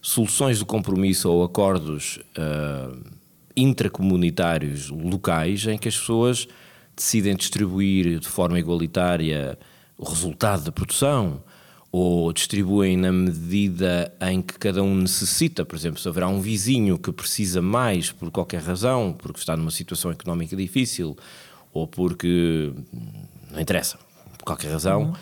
[0.00, 2.20] soluções de compromisso ou acordos.
[2.38, 3.23] Uh,
[3.56, 6.48] intracomunitários locais em que as pessoas
[6.96, 9.58] decidem distribuir de forma igualitária
[9.96, 11.42] o resultado da produção
[11.90, 15.64] ou distribuem na medida em que cada um necessita.
[15.64, 19.70] Por exemplo, se haverá um vizinho que precisa mais por qualquer razão, porque está numa
[19.70, 21.16] situação económica difícil
[21.72, 22.72] ou porque
[23.52, 23.96] não interessa,
[24.36, 25.14] por qualquer razão, uhum.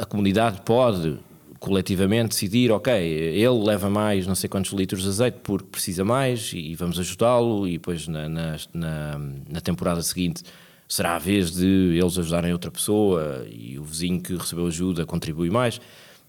[0.00, 1.18] a comunidade pode
[1.64, 6.52] coletivamente decidir, ok, ele leva mais não sei quantos litros de azeite porque precisa mais
[6.52, 10.42] e vamos ajudá-lo e depois na, na, na, na, temporada seguinte
[10.86, 15.48] será a vez de eles ajudarem outra pessoa e o vizinho que recebeu ajuda contribui
[15.48, 15.80] mais.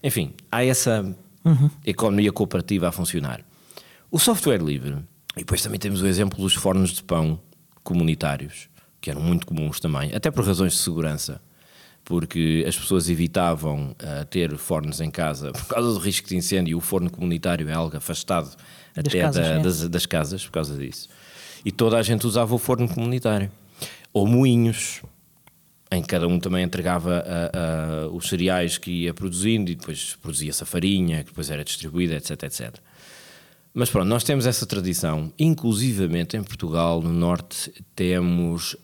[0.02, 1.02] Enfim, há essa
[1.44, 1.68] uhum.
[1.84, 3.44] economia cooperativa a funcionar.
[4.10, 4.96] O software livre,
[5.36, 7.38] e depois também temos o exemplo dos fornos de pão
[7.84, 8.70] comunitários,
[9.02, 11.42] que eram muito comuns também, até por razões de segurança
[12.06, 16.78] porque as pessoas evitavam uh, ter fornos em casa por causa do risco de incêndio.
[16.78, 18.56] O forno comunitário é algo afastado
[18.94, 19.58] das até casas, da, é.
[19.58, 21.08] das, das, casas por causa disso.
[21.64, 23.50] E toda a gente usava o forno comunitário.
[24.12, 25.02] Ou moinhos,
[25.90, 30.16] em que cada um também entregava uh, uh, os cereais que ia produzindo e depois
[30.22, 32.76] produzia-se a farinha, que depois era distribuída, etc, etc.
[33.78, 38.74] Mas pronto, nós temos essa tradição, inclusivamente em Portugal, no Norte, temos,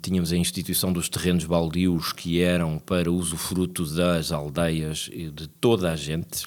[0.00, 5.46] tínhamos a instituição dos terrenos baldios que eram para uso fruto das aldeias e de
[5.46, 6.46] toda a gente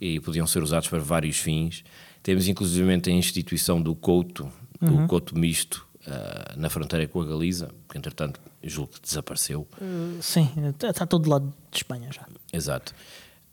[0.00, 1.82] e podiam ser usados para vários fins.
[2.22, 4.48] Temos inclusivamente a instituição do couto,
[4.80, 5.08] do uhum.
[5.08, 9.66] couto misto, uh, na fronteira com a Galiza, que entretanto julgo que desapareceu.
[9.80, 10.48] Uh, sim,
[10.80, 12.24] está todo do lado de Espanha já.
[12.52, 12.94] Exato.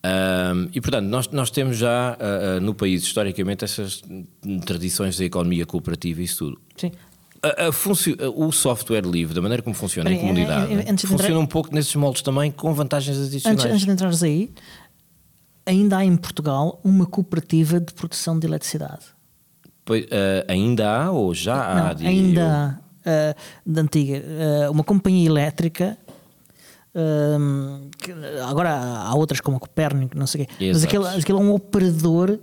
[0.03, 4.01] Um, e portanto, nós, nós temos já uh, uh, no país, historicamente, essas
[4.65, 6.61] tradições da economia cooperativa e isso tudo.
[6.75, 6.91] Sim.
[7.43, 11.23] A, a o software livre, da maneira como funciona Bem, em comunidade, é, é, funciona
[11.23, 11.39] entrar...
[11.39, 13.59] um pouco nesses moldes também, com vantagens adicionais.
[13.59, 14.51] Antes, antes de entrares aí,
[15.65, 19.05] ainda há em Portugal uma cooperativa de produção de eletricidade.
[19.85, 20.07] Pois, uh,
[20.47, 21.93] ainda há ou já há?
[21.93, 22.81] Não, ainda há.
[23.01, 23.35] Uh,
[23.65, 24.23] da antiga,
[24.67, 25.97] uh, uma companhia elétrica
[28.47, 30.73] agora há outras como a Copérnico, não sei o quê, Exato.
[30.73, 32.39] mas aquele, aquele é um operador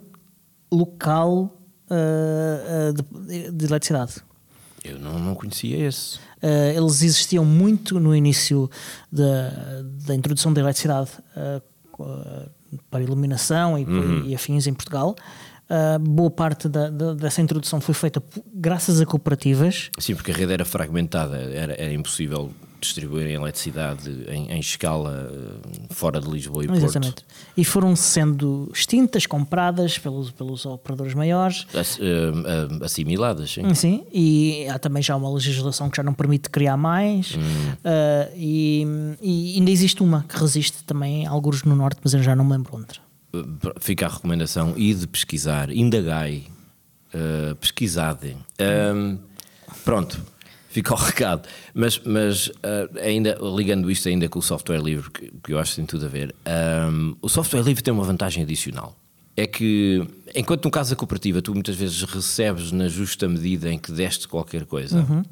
[0.70, 1.55] local
[1.90, 2.92] uh,
[3.26, 4.16] de, de, eletricidade.
[4.84, 6.16] Eu não, não conhecia esse.
[6.42, 8.70] Uh, eles existiam muito no início
[9.11, 12.51] da, da introdução da eletricidade uh,
[12.90, 14.24] para iluminação e, uhum.
[14.26, 15.16] e, afins em Portugal.
[15.68, 18.22] Uh, boa parte da, da, dessa introdução foi feita
[18.55, 19.90] graças a cooperativas.
[19.99, 22.51] Sim, porque a rede era fragmentada, era, era impossível
[22.81, 27.24] distribuírem eletricidade em, em, escala eh, fora de Lisboa e Exatamente.
[27.24, 27.24] Porto.
[27.57, 31.66] E foram sendo extintas, compradas pelos, pelos operadores maiores.
[31.74, 33.74] Eh, assimiladas, sim.
[33.74, 37.35] Sim, e há também já uma legislação que já não permite criar mais.
[37.37, 37.41] Hum.
[37.41, 38.87] Uh, e,
[39.20, 42.53] e, ainda existe uma que resiste também, alguns no Norte, mas eu já não me
[42.53, 43.01] lembro onde.
[43.81, 46.47] Fica a recomendação, e de pesquisar, indagai,
[47.14, 48.37] uh, pesquisadem.
[48.61, 49.18] Um,
[49.85, 50.20] pronto
[50.68, 51.48] fica o recado.
[51.74, 55.72] Mas, mas uh, ainda ligando isto ainda com o software livre, que, que eu acho
[55.72, 56.34] que tem tudo a ver,
[56.90, 58.94] um, o software livre tem uma vantagem adicional.
[59.36, 60.04] É que,
[60.34, 64.26] enquanto no caso da cooperativa, tu muitas vezes recebes na justa medida em que deste
[64.26, 64.98] qualquer coisa.
[64.98, 65.22] Uhum.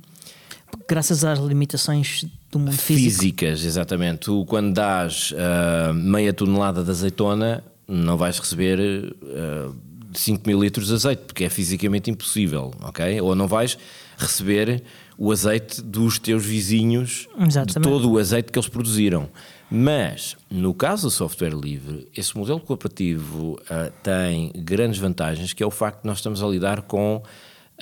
[0.88, 3.10] Graças às limitações do mundo físico.
[3.10, 4.20] Físicas, exatamente.
[4.20, 9.74] Tu, quando dás uh, meia tonelada de azeitona, não vais receber uh,
[10.20, 13.20] 5 mil litros de azeite, porque é fisicamente impossível, ok?
[13.20, 13.78] Ou não vais
[14.16, 14.82] receber
[15.18, 17.74] o azeite dos teus vizinhos, Exatamente.
[17.74, 19.28] de todo o azeite que eles produziram.
[19.70, 25.66] Mas, no caso do software livre, esse modelo cooperativo uh, tem grandes vantagens, que é
[25.66, 27.22] o facto de nós estamos a lidar com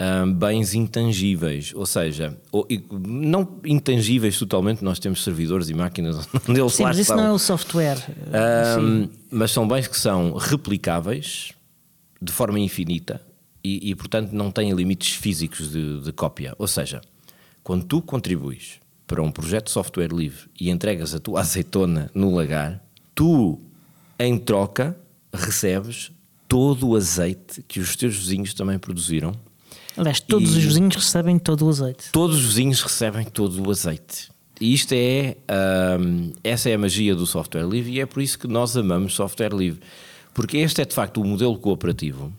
[0.00, 6.60] um, bens intangíveis, ou seja, ou, não intangíveis totalmente, nós temos servidores e máquinas onde
[6.60, 7.16] eles Sim, mas isso estão.
[7.16, 7.98] não é o software.
[8.80, 11.52] Um, mas são bens que são replicáveis
[12.24, 13.20] de forma infinita
[13.62, 16.54] e, e portanto, não têm limites físicos de, de cópia.
[16.58, 17.00] Ou seja,
[17.62, 22.34] quando tu contribuis para um projeto de software livre e entregas a tua azeitona no
[22.34, 22.82] lagar,
[23.14, 23.60] tu,
[24.18, 24.96] em troca,
[25.32, 26.10] recebes
[26.48, 29.32] todo o azeite que os teus vizinhos também produziram.
[29.96, 32.10] Aliás, todos E- os vizinhos recebem todo o azeite.
[32.12, 34.28] Todos os vizinhos recebem todo o azeite.
[34.60, 38.38] E isto é, ahm, essa é a magia do software livre e é por isso
[38.38, 39.80] que nós amamos software livre.
[40.34, 42.32] Porque este é de facto o modelo cooperativo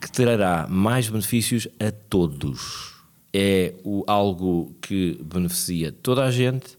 [0.00, 2.92] que trará mais benefícios a todos.
[3.32, 6.76] É o, algo que beneficia toda a gente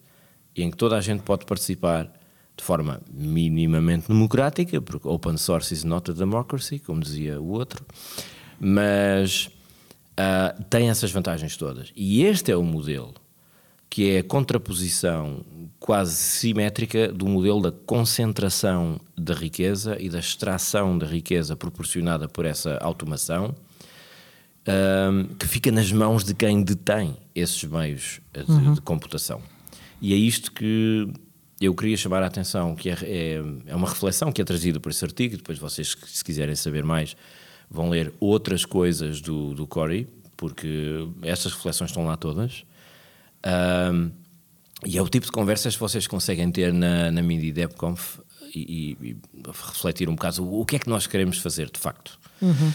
[0.55, 2.11] e em que toda a gente pode participar
[2.55, 7.83] de forma minimamente democrática, porque open source is not a democracy, como dizia o outro,
[8.59, 9.49] mas
[10.15, 11.91] ah, tem essas vantagens todas.
[11.95, 13.15] E este é o modelo
[13.89, 15.45] que é a contraposição
[15.83, 22.45] quase simétrica do modelo da concentração da riqueza e da extração da riqueza proporcionada por
[22.45, 23.53] essa automação,
[25.37, 29.41] que fica nas mãos de quem detém esses meios eh, de, de computação.
[30.01, 31.05] E é isto que
[31.59, 34.89] eu queria chamar a atenção, que é, é, é uma reflexão que é trazida por
[34.89, 37.13] esse artigo, depois vocês, se quiserem saber mais,
[37.69, 40.07] vão ler outras coisas do, do Corey,
[40.37, 42.63] porque estas reflexões estão lá todas.
[43.43, 44.11] Ahm,
[44.85, 48.19] e é o tipo de conversas que vocês conseguem ter na, na Mini DevConf
[48.53, 49.17] e, e- e
[49.47, 52.19] refletir um bocado o, o que é que nós queremos fazer de facto.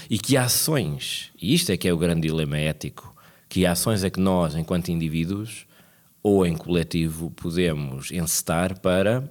[0.09, 3.15] E que ações, e isto é que é o grande dilema ético,
[3.47, 5.65] que ações é que nós, enquanto indivíduos
[6.23, 9.23] ou em coletivo, podemos encetar para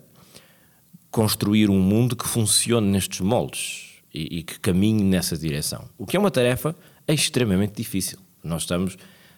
[1.11, 5.89] construir um mundo que funcione nestes moldes e, e que caminhe nessa direção.
[5.99, 6.75] O que é uma tarefa
[7.07, 8.19] extremamente difícil.
[8.45, 8.97] Nós estamos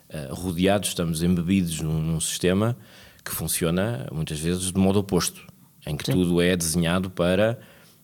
[0.09, 2.77] eh, rodeados, estamos embebidos num, num sistema
[3.25, 5.47] que funciona muitas vezes de modo oposto,
[5.87, 7.59] em que tudo é desenhado para,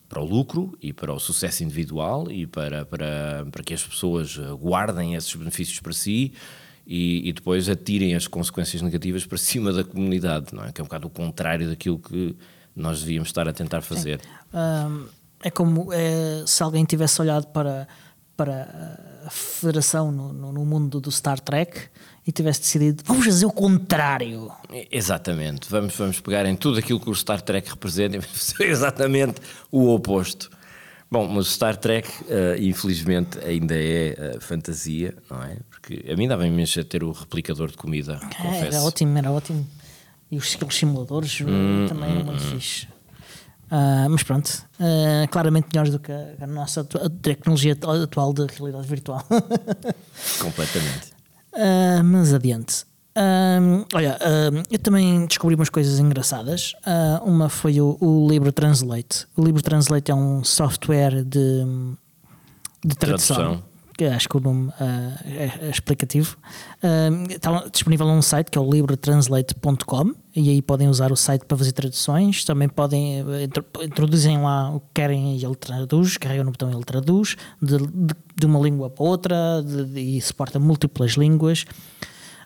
[0.09, 4.37] para o lucro e para o sucesso individual e para, para, para que as pessoas
[4.61, 6.33] guardem esses benefícios para si
[6.87, 10.73] e, e depois atirem as consequências negativas para cima da comunidade, não é?
[10.73, 12.37] Que é um bocado o contrário daquilo que
[12.75, 14.21] nós devíamos estar a tentar fazer.
[15.43, 17.87] É como eh, se alguém tivesse olhado para,
[18.37, 21.89] para a federação no, no- no mundo do Star Trek
[22.27, 24.51] e tivesse decidido vamos fazer o contrário.
[24.91, 29.41] Exatamente, vamos, vamos pegar em tudo aquilo que o Star Trek representa e fazer exatamente
[29.71, 30.51] o oposto.
[31.09, 35.57] Bom, mas o Star Trek, eh, infelizmente, ainda é eh, fantasia, não é?
[35.71, 38.65] Porque a mim dava imenso a ter o replicador de comida, É, confesso.
[38.77, 39.65] era ótimo, era ótimo.
[40.33, 42.89] E os, simuladores eh, também eram muito fixe.
[43.71, 44.51] Ah, mas pronto,
[44.81, 49.25] ah, claramente melhores do que a, a nossa a tecnologia atu- atual de realidade virtual.
[50.41, 51.16] Completamente.
[51.57, 52.85] Ah, mas adiante.
[53.15, 53.59] Ah,
[53.95, 56.75] olha, ah, eu também descobri umas coisas engraçadas.
[56.85, 59.27] Ah, uma foi o, o Libre Translate.
[59.37, 61.65] O Libre Translate é um software de,
[62.85, 63.37] de tradução.
[63.37, 63.76] Tradução.
[64.05, 66.37] Acho que o nome ah, é, é explicativo.
[67.31, 71.57] Está disponível num site que é o libretranslate.com e aí podem usar o site para
[71.57, 72.45] fazer traduções.
[72.45, 76.71] Também podem eh, intro- introduzem lá o que querem e ele traduz, carregam no botão
[76.71, 81.65] e ele traduz de, de, de uma língua para outra de- e suporta múltiplas línguas.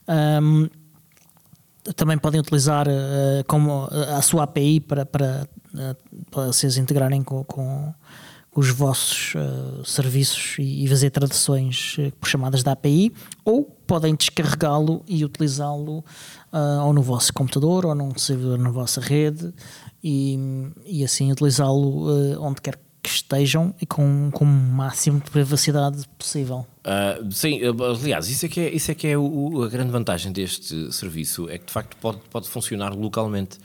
[0.06, 0.68] Ahm,
[1.96, 5.96] também podem utilizar eh, como eh, a sua API para, para, eh,
[6.30, 7.92] para vocês integrarem com, com
[8.60, 13.12] os vossos eh, serviços e, e fazer traduções eh, por chamadas da API,
[13.44, 16.04] ou podem descarregá-lo e utilizá-lo
[16.52, 19.52] ah, ou no vosso computador ou num servidor na vossa rede
[20.02, 20.38] e,
[20.86, 22.06] e assim utilizá-lo
[22.40, 26.66] onde quer que estejam e com, com o máximo de privacidade possível.
[26.84, 27.58] Ah, sim,
[28.02, 31.48] aliás, isso é que é, isso é, que é o- a grande vantagem deste serviço,
[31.48, 33.58] é que de facto pode, pode funcionar localmente.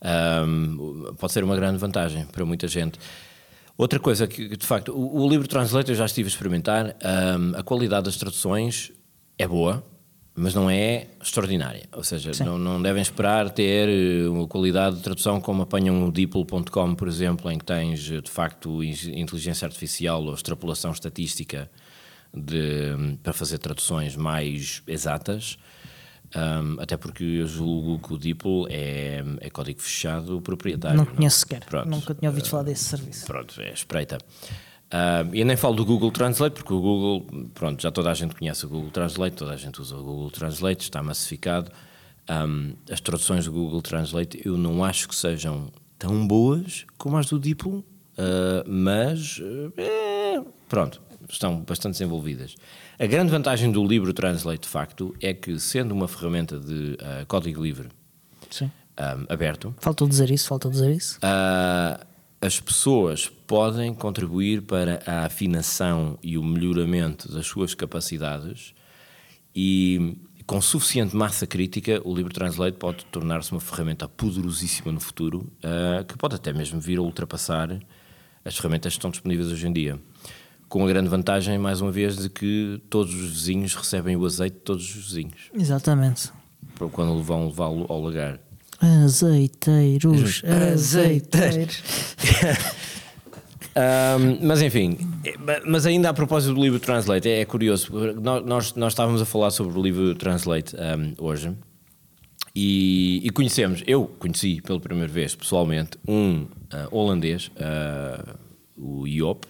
[0.00, 0.76] Ahm,
[1.18, 2.98] pode ser uma grande vantagem para muita gente.
[3.78, 7.54] Outra coisa que, de facto, o, o livro Translate eu já estive a experimentar, ahm,
[7.56, 8.90] a qualidade das traduções
[9.38, 9.84] é boa,
[10.34, 11.84] mas não é extraordinária.
[11.92, 16.10] Ou seja, não, não devem esperar ter eh, uma qualidade de tradução como apanham o
[16.12, 21.70] DeepL.com, por exemplo, em que tens eh, de facto in- inteligência artificial ou extrapolação estatística
[22.34, 25.56] de- para fazer traduções mais exatas.
[26.36, 30.96] Um, até porque eu julgo que o DeepL é, é código fechado proprietário.
[30.96, 31.88] Não conheço sequer, Pronto.
[31.88, 33.26] nunca tinha ouvido falar desse serviço.
[33.26, 34.18] Pronto, é espreita.
[34.90, 38.14] Ah, e eu nem falo do Google Translate, porque o Google, pronto, já toda a
[38.14, 41.70] gente conhece o Google Translate, toda a gente usa o Google Translate, está massificado.
[42.26, 47.26] Ahm, as traduções do Google Translate eu não acho que sejam tão boas como as
[47.26, 47.68] do DeepL.
[47.70, 47.84] uh,
[48.66, 52.54] mas uh, pronto, estão bastante desenvolvidas.
[53.00, 57.24] A grande vantagem do livro Translate, de facto, é que, sendo uma ferramenta de uh,
[57.28, 57.88] código livre
[58.50, 58.72] Sim.
[58.98, 61.16] um, aberto, Faltou dizer isso, faltou dizer isso.
[61.18, 62.04] uh,
[62.40, 68.74] as pessoas podem contribuir para a afinação e o melhoramento das suas capacidades
[69.54, 75.52] e com suficiente massa crítica o Livro Translate pode tornar-se uma ferramenta poderosíssima no futuro
[75.62, 77.78] uh, que pode até mesmo vir a ultrapassar
[78.44, 80.00] as ferramentas que estão disponíveis hoje em dia.
[80.68, 84.56] Com a grande vantagem, mais uma vez, de que todos os vizinhos recebem o azeite
[84.56, 86.30] de todos os vizinhos Exatamente.
[86.92, 88.38] quando vão levá-lo ao lagar.
[88.80, 91.82] Azeiteiros, azeiteiros.
[93.78, 97.92] Um, mas enfim, é, mas ainda a propósito do livro Translate, é, é curioso,
[98.44, 101.54] nós, nós estávamos a falar sobre o livro Translate um, hoje
[102.56, 106.48] e, e conhecemos, eu conheci pela primeira vez pessoalmente um uh,
[106.90, 108.36] holandês, uh,
[108.76, 109.46] o Iop,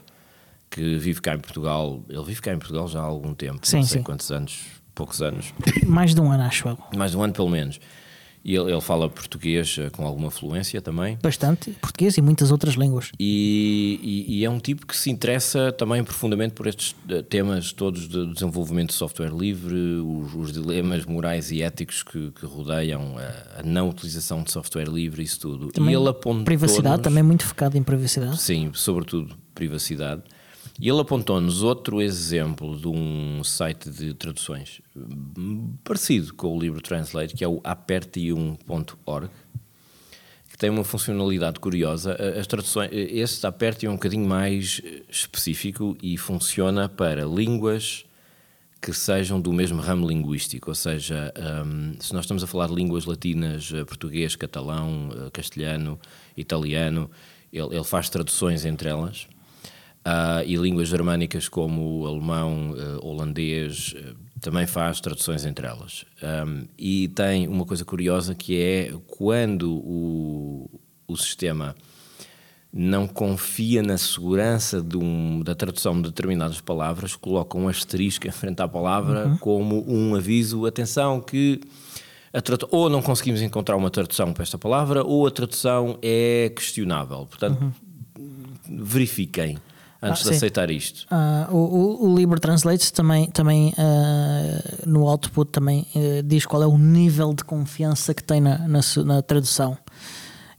[0.79, 2.05] que vive cá em Portugal.
[2.09, 4.05] Ele vive cá em Portugal já há algum tempo, Sim, não sei sim.
[4.05, 4.61] quantos anos,
[4.95, 5.53] poucos anos,
[5.87, 6.79] Mais de um ano, acho eu.
[6.97, 7.81] mais de um ano pelo menos.
[8.45, 11.19] E ele, ele fala português uh, com alguma fluência também.
[11.21, 11.73] Bastante.
[11.83, 13.11] Português e muitas outras línguas.
[13.19, 17.73] E, e- e é um tipo que se interessa também profundamente por estes eh, temas
[17.73, 23.17] todos de desenvolvimento de software livre, os, os dilemas morais e éticos que, que rodeiam
[23.19, 25.69] a, a não utilização de software livre, isso tudo.
[25.73, 28.41] Também e ele apontou Privacidade, também muito focado em privacidade.
[28.41, 30.23] Sim, sobretudo privacidade.
[30.81, 36.81] E ele apontou-nos outro exemplo de um site de traduções hum, parecido com o livro
[36.81, 39.29] Translate, que é o apertium.org,
[40.49, 42.17] que tem uma funcionalidade curiosa.
[42.39, 48.05] As traduções, este Apertium é um bocadinho mais eh, específico e funciona para línguas
[48.81, 51.35] que sejam do mesmo ramo linguístico, ou seja,
[51.67, 55.99] hum, se nós estamos a falar de línguas latinas, eh, português, catalão, eh, castelhano,
[56.37, 57.11] italiano,
[57.53, 59.27] ele, ele faz traduções entre elas.
[60.05, 66.05] Ah, e línguas germânicas como o alemão, eh, holandês, eh, também faz traduções entre elas.
[66.23, 70.71] Ahm, e tem uma coisa curiosa que é quando o,
[71.07, 71.75] o sistema
[72.73, 78.31] não confia na segurança de um- da tradução de determinadas palavras, coloca um asterisco em
[78.31, 81.61] frente à palavra como um aviso, atenção que
[82.33, 86.51] a tradu- ou não conseguimos encontrar uma tradução para esta palavra ou a tradução é
[86.55, 87.27] questionável.
[87.27, 87.75] Portanto,
[88.69, 89.59] verifiquem
[90.03, 91.07] antes Ah, de aceitar isto.
[91.11, 96.67] Ah, o, o, Libre Translate também, também ah, no output também ah, diz qual é
[96.67, 99.77] o nível de confiança que tem na, na, na tradução.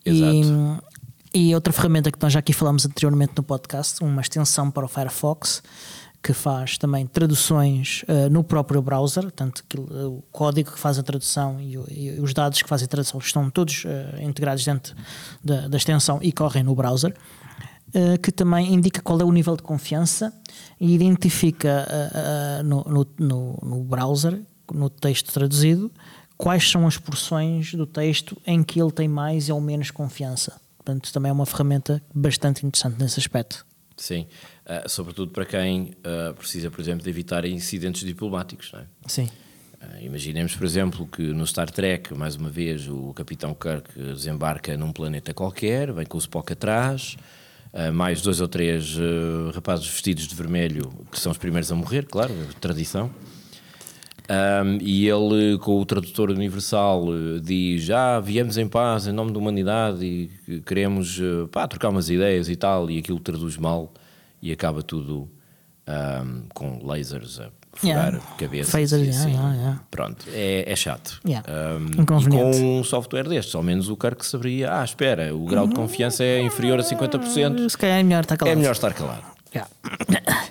[0.06, 0.82] Exato.
[1.34, 4.86] E, e outra ferramenta que nós já aqui falamos anteriormente no podcast, uma extensão para
[4.86, 5.62] o Firefox,
[6.22, 11.04] que faz também traduções ah, no próprio browser, portanto ah, o código que faz a
[11.04, 13.84] tradução e, o- e os dados que fazem a tradução estão todos
[14.22, 14.96] integrados dentro
[15.44, 17.14] da, da extensão e correm no browser.
[17.90, 20.32] Uh, que também indica qual é o nível de confiança
[20.80, 24.40] e identifica uh, uh, no, no, no, no browser,
[24.72, 25.92] no texto traduzido,
[26.38, 30.62] quais são as porções do texto em que ele tem mais ou menos confiança.
[30.78, 33.66] Portanto, também é uma ferramenta bastante interessante nesse aspecto.
[33.98, 34.28] Sim,
[34.66, 38.72] Ah, sobretudo para quem ah, precisa, por exemplo, de evitar incidentes diplomáticos.
[38.72, 38.86] Não é?
[39.08, 39.28] Sim.
[40.02, 44.92] Imaginemos, por exemplo, que no Star Trek, mais uma vez, o Capitão Kirk desembarca num
[44.92, 47.18] planeta qualquer, vem com o Spock atrás,
[47.74, 51.76] ah, mais dois ou três ah, rapazes vestidos de vermelho, que são os primeiros a
[51.76, 53.10] morrer, claro, é tradição.
[54.30, 59.32] Ahm, e ele, com o tradutor universal, eh, diz: Ah, viemos em paz em nome
[59.32, 62.92] da humanidade e que queremos eh, pá, trocar umas ideias e tal.
[62.92, 63.92] E aquilo traduz mal
[64.40, 65.28] e acaba tudo
[65.90, 68.20] ahm, com lasers a furar Yeah.
[68.38, 68.72] cabeças.
[68.72, 69.58] Phasers, e yeah, assim.
[69.58, 69.82] yeah.
[69.92, 71.20] Pronto, é, é chato.
[71.98, 72.60] Inconveniente.
[72.60, 76.24] com um software destes, ao menos o Kirk saberia: Ah, espera, o grau de confiança
[76.24, 78.54] é inferior a 50%, Se calhar é melhor estar calado.
[78.54, 79.24] é melhor estar calado.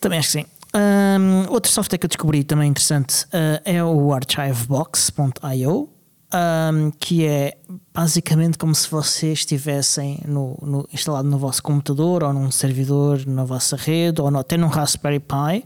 [0.00, 0.46] Também acho que sim.
[0.74, 5.88] Um, outro software que eu descobri também interessante uh, é o archivebox.io,
[6.32, 7.56] um, que é
[7.92, 13.44] basicamente como se vocês estivessem no, no- instalado no vosso computador ou num servidor na
[13.44, 15.64] vossa rede ou no- até num Raspberry Pi.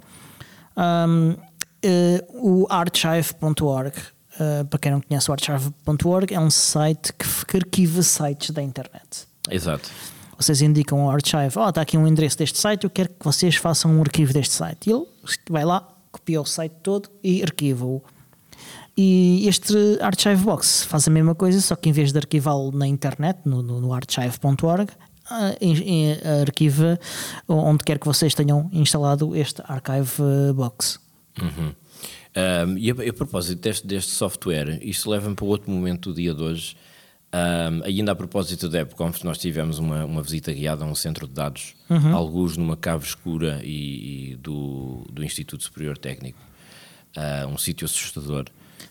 [0.76, 1.36] Um,
[1.82, 3.92] eh, o archive.org,
[4.40, 9.26] eh, para quem não conhece, o archive.org é um site que arquiva sites da internet.
[9.50, 9.90] Exato.
[10.38, 13.54] Vocês indicam ao archive, oh, está aqui um endereço deste site, eu quero que vocês
[13.54, 14.88] façam um arquivo deste site.
[14.90, 15.04] E ele
[15.48, 18.02] vai lá, copia o site todo e arquiva-o.
[18.96, 23.40] E este Archivebox faz a mesma coisa, só que em vez de arquivá-lo na internet,
[23.44, 24.90] no, no, no archive.org,
[25.30, 25.52] ah,
[26.42, 26.98] arquiva
[27.48, 31.00] onde quer que vocês tenham instalado este Archivebox.
[31.40, 31.74] Uhum.
[32.36, 36.34] Um, e a, a propósito deste, deste software, isto leva-me para outro momento do dia
[36.34, 36.76] de hoje.
[37.32, 41.26] Um, ainda a propósito da EPCONF, nós tivemos uma, uma visita guiada a um centro
[41.26, 42.14] de dados, Uhum.
[42.14, 46.38] alguns numa cave escura e, e do, do Instituto Superior Técnico,
[47.16, 48.46] uh, um sítio assustador.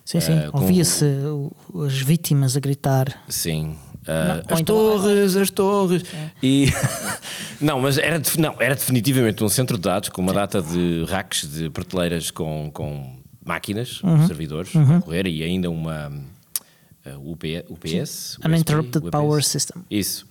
[0.05, 0.37] Sim, sim.
[0.47, 3.23] Uh, com- Ouvia-se o- as vítimas a gritar.
[3.29, 3.75] Sim.
[4.03, 6.03] Uh, Não, ou as então- torres, as torres.
[6.41, 6.67] E
[7.61, 11.47] não, mas era, não, era definitivamente um centro de dados com uma data de racks
[11.49, 14.27] de prateleiras com, com máquinas, Uhum.
[14.27, 16.09] servidores a correr e ainda uma
[17.05, 18.37] uh, UP, UPS.
[18.43, 19.81] Uninterrupted USP, Power System.
[19.89, 20.25] Isso.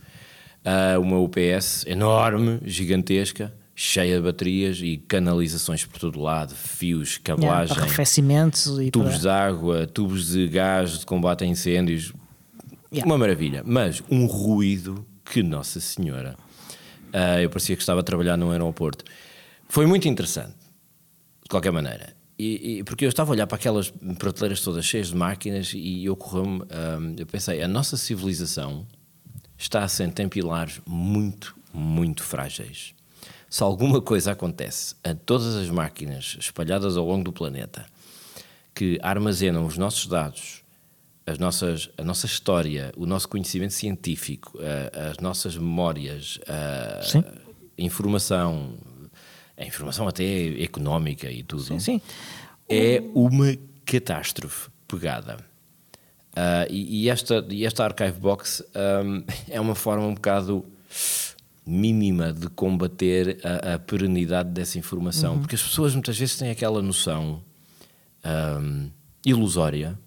[0.64, 3.52] Uh, uma UPS enorme, gigantesca,
[3.84, 9.10] cheia de baterias e canalizações por todo lado, fios, Yeah, cabelagem, para arrefecimentos e tubos
[9.10, 9.18] para...
[9.18, 12.12] de água, tubos de gás de combate a incêndios.
[12.92, 13.04] Yeah.
[13.04, 13.64] Uma maravilha.
[13.66, 16.36] Mas um ruído que, Nossa Senhora,
[17.12, 19.04] ah, eu parecia que estava a trabalhar num aeroporto.
[19.68, 20.54] Foi muito interessante,
[21.42, 22.14] de qualquer maneira.
[22.38, 26.08] E, e- porque eu estava a olhar para aquelas prateleiras todas cheias de máquinas e
[26.08, 28.86] ocorreu-me, ah, eu pensei, a nossa civilização
[29.58, 32.94] está assente em pilares muito, muito frágeis.
[33.52, 37.84] Se alguma coisa acontece a todas as máquinas espalhadas ao longo do planeta
[38.74, 40.62] que armazenam os nossos dados,
[41.26, 44.58] as nossas, a nossa história, o nosso conhecimento científico,
[45.10, 47.22] as nossas memórias, a Sim.
[47.76, 48.72] informação,
[49.54, 50.24] a informação até
[50.62, 52.00] económica e tudo, Sim, sim.
[52.66, 55.36] é uma catástrofe pegada.
[56.34, 60.64] Ah, e, e esta, e esta Archive Box ahm, é uma forma um bocado
[61.64, 66.82] mínima de combater a, a perenidade dessa informação, porque as pessoas muitas vezes têm aquela
[66.82, 67.42] noção
[68.24, 68.88] ahm,
[69.24, 69.98] ilusória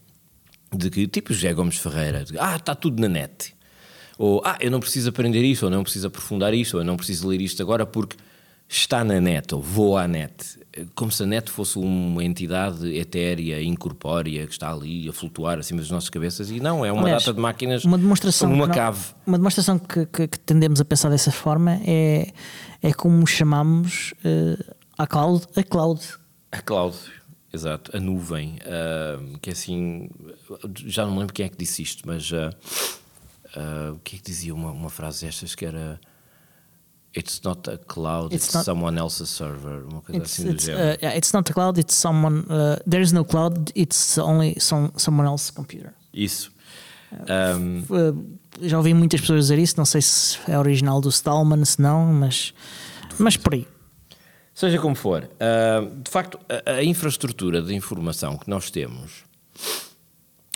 [0.71, 3.55] de que, tipo José Gomes Ferreira, de, ah, está tudo na net.
[4.17, 6.97] Ou, ah, eu não preciso aprender isto, ou não preciso aprofundar isto, ou eu não
[6.97, 8.17] preciso ler isto agora porque
[8.67, 10.59] está na net, ou vou à net.
[10.93, 15.79] Como se a net fosse uma entidade etérea, incorpórea, que está ali a flutuar acima
[15.79, 18.67] das nossas cabeças, e não, é uma Aliás, data de máquinas uma demonstração como uma
[18.67, 18.99] não- cave.
[19.25, 22.33] Uma demonstração que, que- que tendemos a pensar dessa forma é,
[22.81, 24.57] é como chamamos eh,
[24.97, 26.01] a cloud a cloud.
[26.51, 26.97] A cloud,
[27.53, 30.09] exato, a nuvem, ah, que é assim,
[30.75, 34.25] já não me lembro quem é que disse isto, mas ah, o que é que
[34.25, 35.99] dizia uma, uma frase destas que era
[37.17, 40.65] It's not a cloud, It's it's, someone else's server, uma coisa It's, assim do it's,
[40.65, 40.79] género.
[40.95, 42.45] uh, yeah, it's not a cloud, it's someone.
[42.49, 45.93] Uh, there is no cloud, it's only some, someone else's computer.
[46.13, 46.51] Isso.
[47.29, 51.63] Ahm, Uh, já ouvi muitas pessoas dizer isso, não sei se é original do Stallman,
[51.63, 52.53] se não, mas,
[53.17, 53.65] mas por aí.
[54.53, 59.23] Seja como for, ah, de facto, a, a infraestrutura de informação que nós temos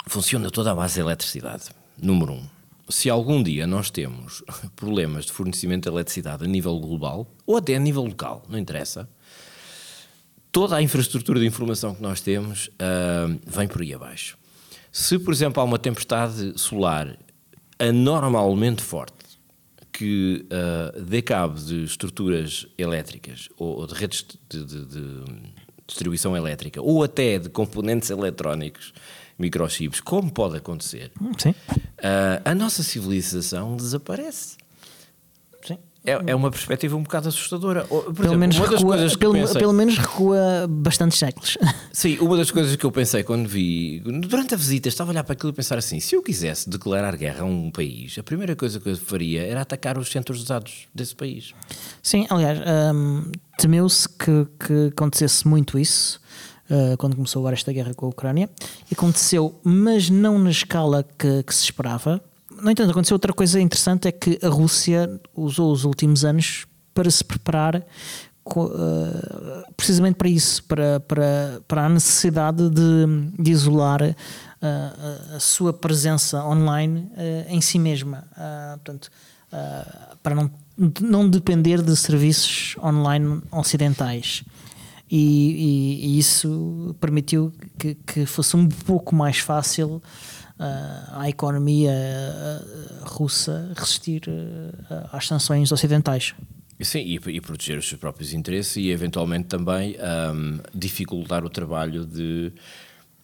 [0.08, 1.66] funciona toda à base de eletricidade.
[2.02, 2.44] Número um.
[2.90, 4.44] Se algum dia nós temos
[4.76, 9.08] problemas de fornecimento de eletricidade a nível global, ou até a nível local, não interessa,
[10.52, 14.38] toda a infraestrutura de informação que nós temos ah, vem por aí abaixo.
[14.92, 17.16] Se, por exemplo, há uma tempestade solar
[17.78, 19.14] anormalmente forte
[19.94, 25.24] que ah, dê cabo de estruturas elétricas ou, ou de redes de, de- de
[25.88, 28.94] distribuição elétrica ou até de componentes eletrónicos,
[29.40, 31.56] microchips, como pode acontecer, Hum, Sim,
[32.04, 34.58] ah, a nossa civilização desaparece.
[35.66, 35.78] sim.
[36.06, 37.84] É, é uma perspectiva um bocado assustadora.
[37.84, 41.58] Por Pelo, exemplo, menos recua, pelo, pensei- pelo menos recua bastantes séculos.
[41.92, 45.24] Sim, uma das coisas que eu pensei quando vi, durante a visita, estava a olhar
[45.26, 48.56] para aquilo e pensar assim: se eu quisesse declarar guerra a um país, a primeira
[48.56, 51.54] coisa que eu faria era atacar os centros de dados desse país.
[52.02, 52.58] Sim, aliás,
[52.96, 56.22] hum, temeu-se que, que acontecesse muito isso
[56.70, 58.50] uh, quando começou agora esta guerra com a Ucrânia.
[58.92, 62.22] Aconteceu, mas não na escala que, que se esperava.
[62.62, 67.10] No entanto, aconteceu outra coisa interessante: é que a Rússia usou os últimos anos para
[67.10, 67.86] se preparar
[68.58, 73.06] uh, precisamente para isso, para, para, para a necessidade de,
[73.38, 78.28] de isolar uh, a, sua presença online uh, em si mesma.
[78.84, 79.10] Portanto,
[80.22, 80.52] para não,
[81.02, 84.44] não depender de serviços online ocidentais.
[85.12, 89.96] E, e- isso permitiu que, que fosse um pouco mais fácil
[90.60, 96.36] uh, à economia uh, russa resistir uh, às sanções ocidentais.
[96.82, 102.06] Sim, e, e proteger os seus próprios interesses e, eventualmente, também ahm, dificultar o trabalho
[102.06, 102.54] de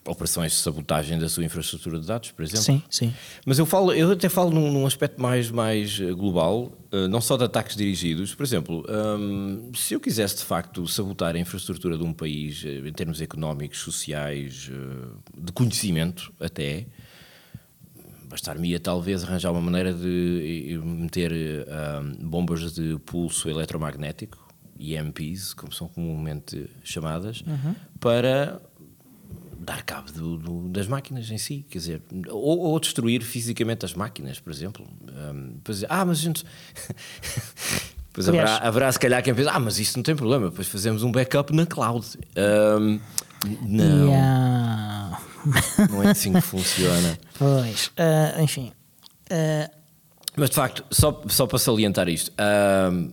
[0.08, 2.64] operações de sabotagem da sua infraestrutura de dados, por exemplo.
[2.64, 3.14] Sim, sim.
[3.46, 7.20] Mas eu falo, eu até falo num, num aspecto mais, mais eh, global, eh, não
[7.20, 8.34] só de ataques dirigidos.
[8.36, 12.88] Por exemplo, hum, se eu quisesse de facto sabotar a infraestrutura de um país eh,
[12.88, 16.86] em termos económicos, sociais, eh, de conhecimento até,
[18.30, 21.66] bastar-me talvez arranjar uma maneira de meter eh,
[22.00, 24.46] hum, bombas de pulso eletromagnético,
[24.78, 27.44] EMPs, como são comumente chamadas,
[28.00, 28.62] para
[29.66, 33.94] dar cabo do, do, das máquinas em si, quer dizer, ou, ou, destruir fisicamente as
[33.94, 34.88] máquinas, por exemplo.
[35.12, 36.46] Um, dizer, ah, mas a gente.
[38.16, 41.04] Pois haverá, haverá se calhar quem pensa, ah, mas isso não tem problema, depois fazemos
[41.04, 42.08] um backup na cloud.
[42.80, 42.98] Um,
[43.62, 44.08] não.
[44.08, 45.20] Yeah.
[45.90, 47.20] Não é assim que funciona.
[47.38, 48.72] Pois, uh, enfim.
[49.30, 49.70] Uh...
[50.38, 53.12] Mas de facto, só, só para salientar isto, uh,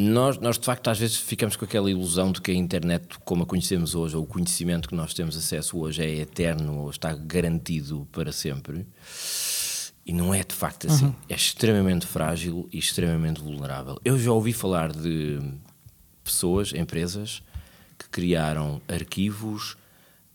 [0.00, 3.42] nós, nós de facto às vezes ficamos com aquela ilusão de que a internet, como
[3.42, 7.14] a conhecemos hoje, ou o conhecimento que nós temos acesso hoje é eterno ou está
[7.14, 8.86] garantido para sempre.
[10.06, 11.06] E não é de facto assim.
[11.06, 11.14] Uhum.
[11.28, 14.00] É extremamente frágil e extremamente vulnerável.
[14.04, 15.38] Eu já ouvi falar de
[16.24, 17.42] pessoas, empresas,
[17.98, 19.76] que criaram arquivos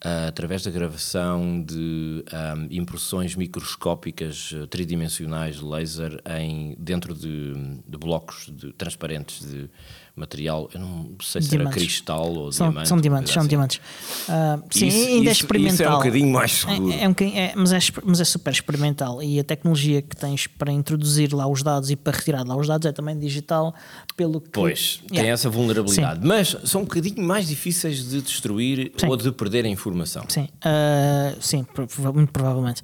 [0.05, 7.53] uh, através da gravação de um, impressões microscópicas uh, tridimensionais de laser em, dentro de,
[7.87, 9.69] de blocos de, transparentes de
[10.16, 11.76] material, eu não sei se diamantes.
[11.76, 12.88] era cristal ou são, diamante.
[12.88, 13.49] São diamantes, são assim.
[13.49, 13.78] diamantes.
[13.78, 15.74] Uh, sim, isso, ainda é isso, é experimental.
[15.74, 16.91] Isso é um bocadinho mais seguro.
[16.91, 20.47] É, é, um, é, mas, é, mas é super experimental e a tecnologia que tens
[20.47, 23.76] para introduzir lá os dados e para retirar lá os dados é também digital,
[24.16, 24.49] pelo que.
[24.49, 25.22] Pois, yeah.
[25.22, 26.22] tem essa vulnerabilidade.
[26.22, 26.28] Sim.
[26.28, 29.07] Mas são um bocadinho mais difíceis de destruir sim.
[29.07, 30.24] ou de perder a informação.
[30.30, 31.66] Sim, uh, sim,
[32.13, 32.82] muito provavelmente.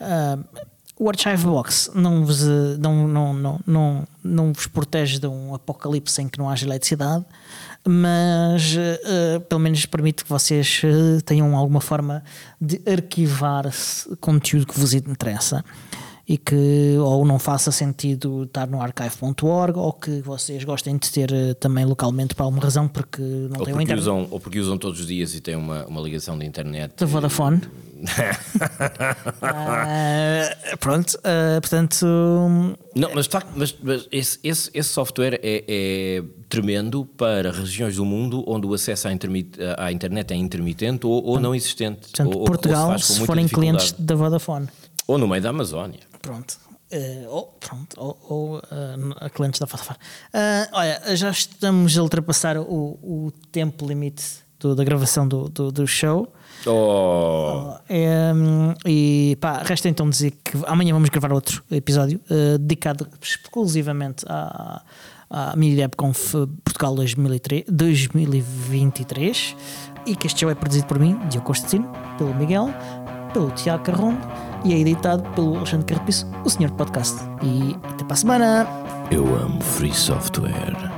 [0.00, 2.42] Uh, o Archivebox não vos,
[2.78, 7.24] não, não, não, não, não vos protege de um apocalipse em que não haja eletricidade,
[7.86, 10.82] mas uh, pelo menos permite que vocês
[11.24, 12.22] tenham alguma forma
[12.60, 13.64] de arquivar
[14.20, 15.64] conteúdo que vos interessa
[16.26, 21.30] e que ou não faça sentido estar no archive.org ou que vocês gostem de ter
[21.30, 24.78] uh, também localmente por alguma razão porque não ou têm porque usam Ou porque usam
[24.78, 26.94] todos os dias e têm uma, uma ligação de internet.
[26.96, 27.58] Da Vodafone.
[27.58, 27.60] uh,
[30.80, 32.06] pronto, uh, portanto.
[32.94, 37.96] Não, mas de facto, mas, mas esse, esse, esse, software é, é, tremendo para regiões
[37.96, 39.10] do mundo onde o acesso à,
[39.84, 42.00] à internet é intermitente ou, ou não existente.
[42.00, 44.68] Portanto, ou, Portugal, ou se, se forem clientes da Vodafone.
[45.06, 46.13] Ou no meio da Amazónia.
[46.24, 46.58] Pronto.
[46.90, 48.60] Uh, ou, pronto, ou, ou uh,
[49.20, 49.98] a clientes da Vodafone.
[50.32, 54.24] Uh, olha, já estamos a ultrapassar o, o tempo limite
[54.58, 56.32] do, da gravação do, do, do show.
[56.66, 57.74] Oh.
[57.90, 64.24] Um, e pá, resta então dizer que amanhã vamos gravar outro episódio uh, dedicado exclusivamente
[64.26, 64.82] à,
[65.28, 69.56] à MiniDevConf Portugal 2003, 2023
[70.06, 72.68] e que este show é produzido por mim, Diogo Constantino, pelo Miguel,
[73.32, 74.20] pelo Tiago Carrondo
[74.64, 77.16] e é editado pelo Alexandre Carpiço, o Senhor Podcast.
[77.42, 78.66] E até para a semana!
[79.10, 80.93] Eu amo free software.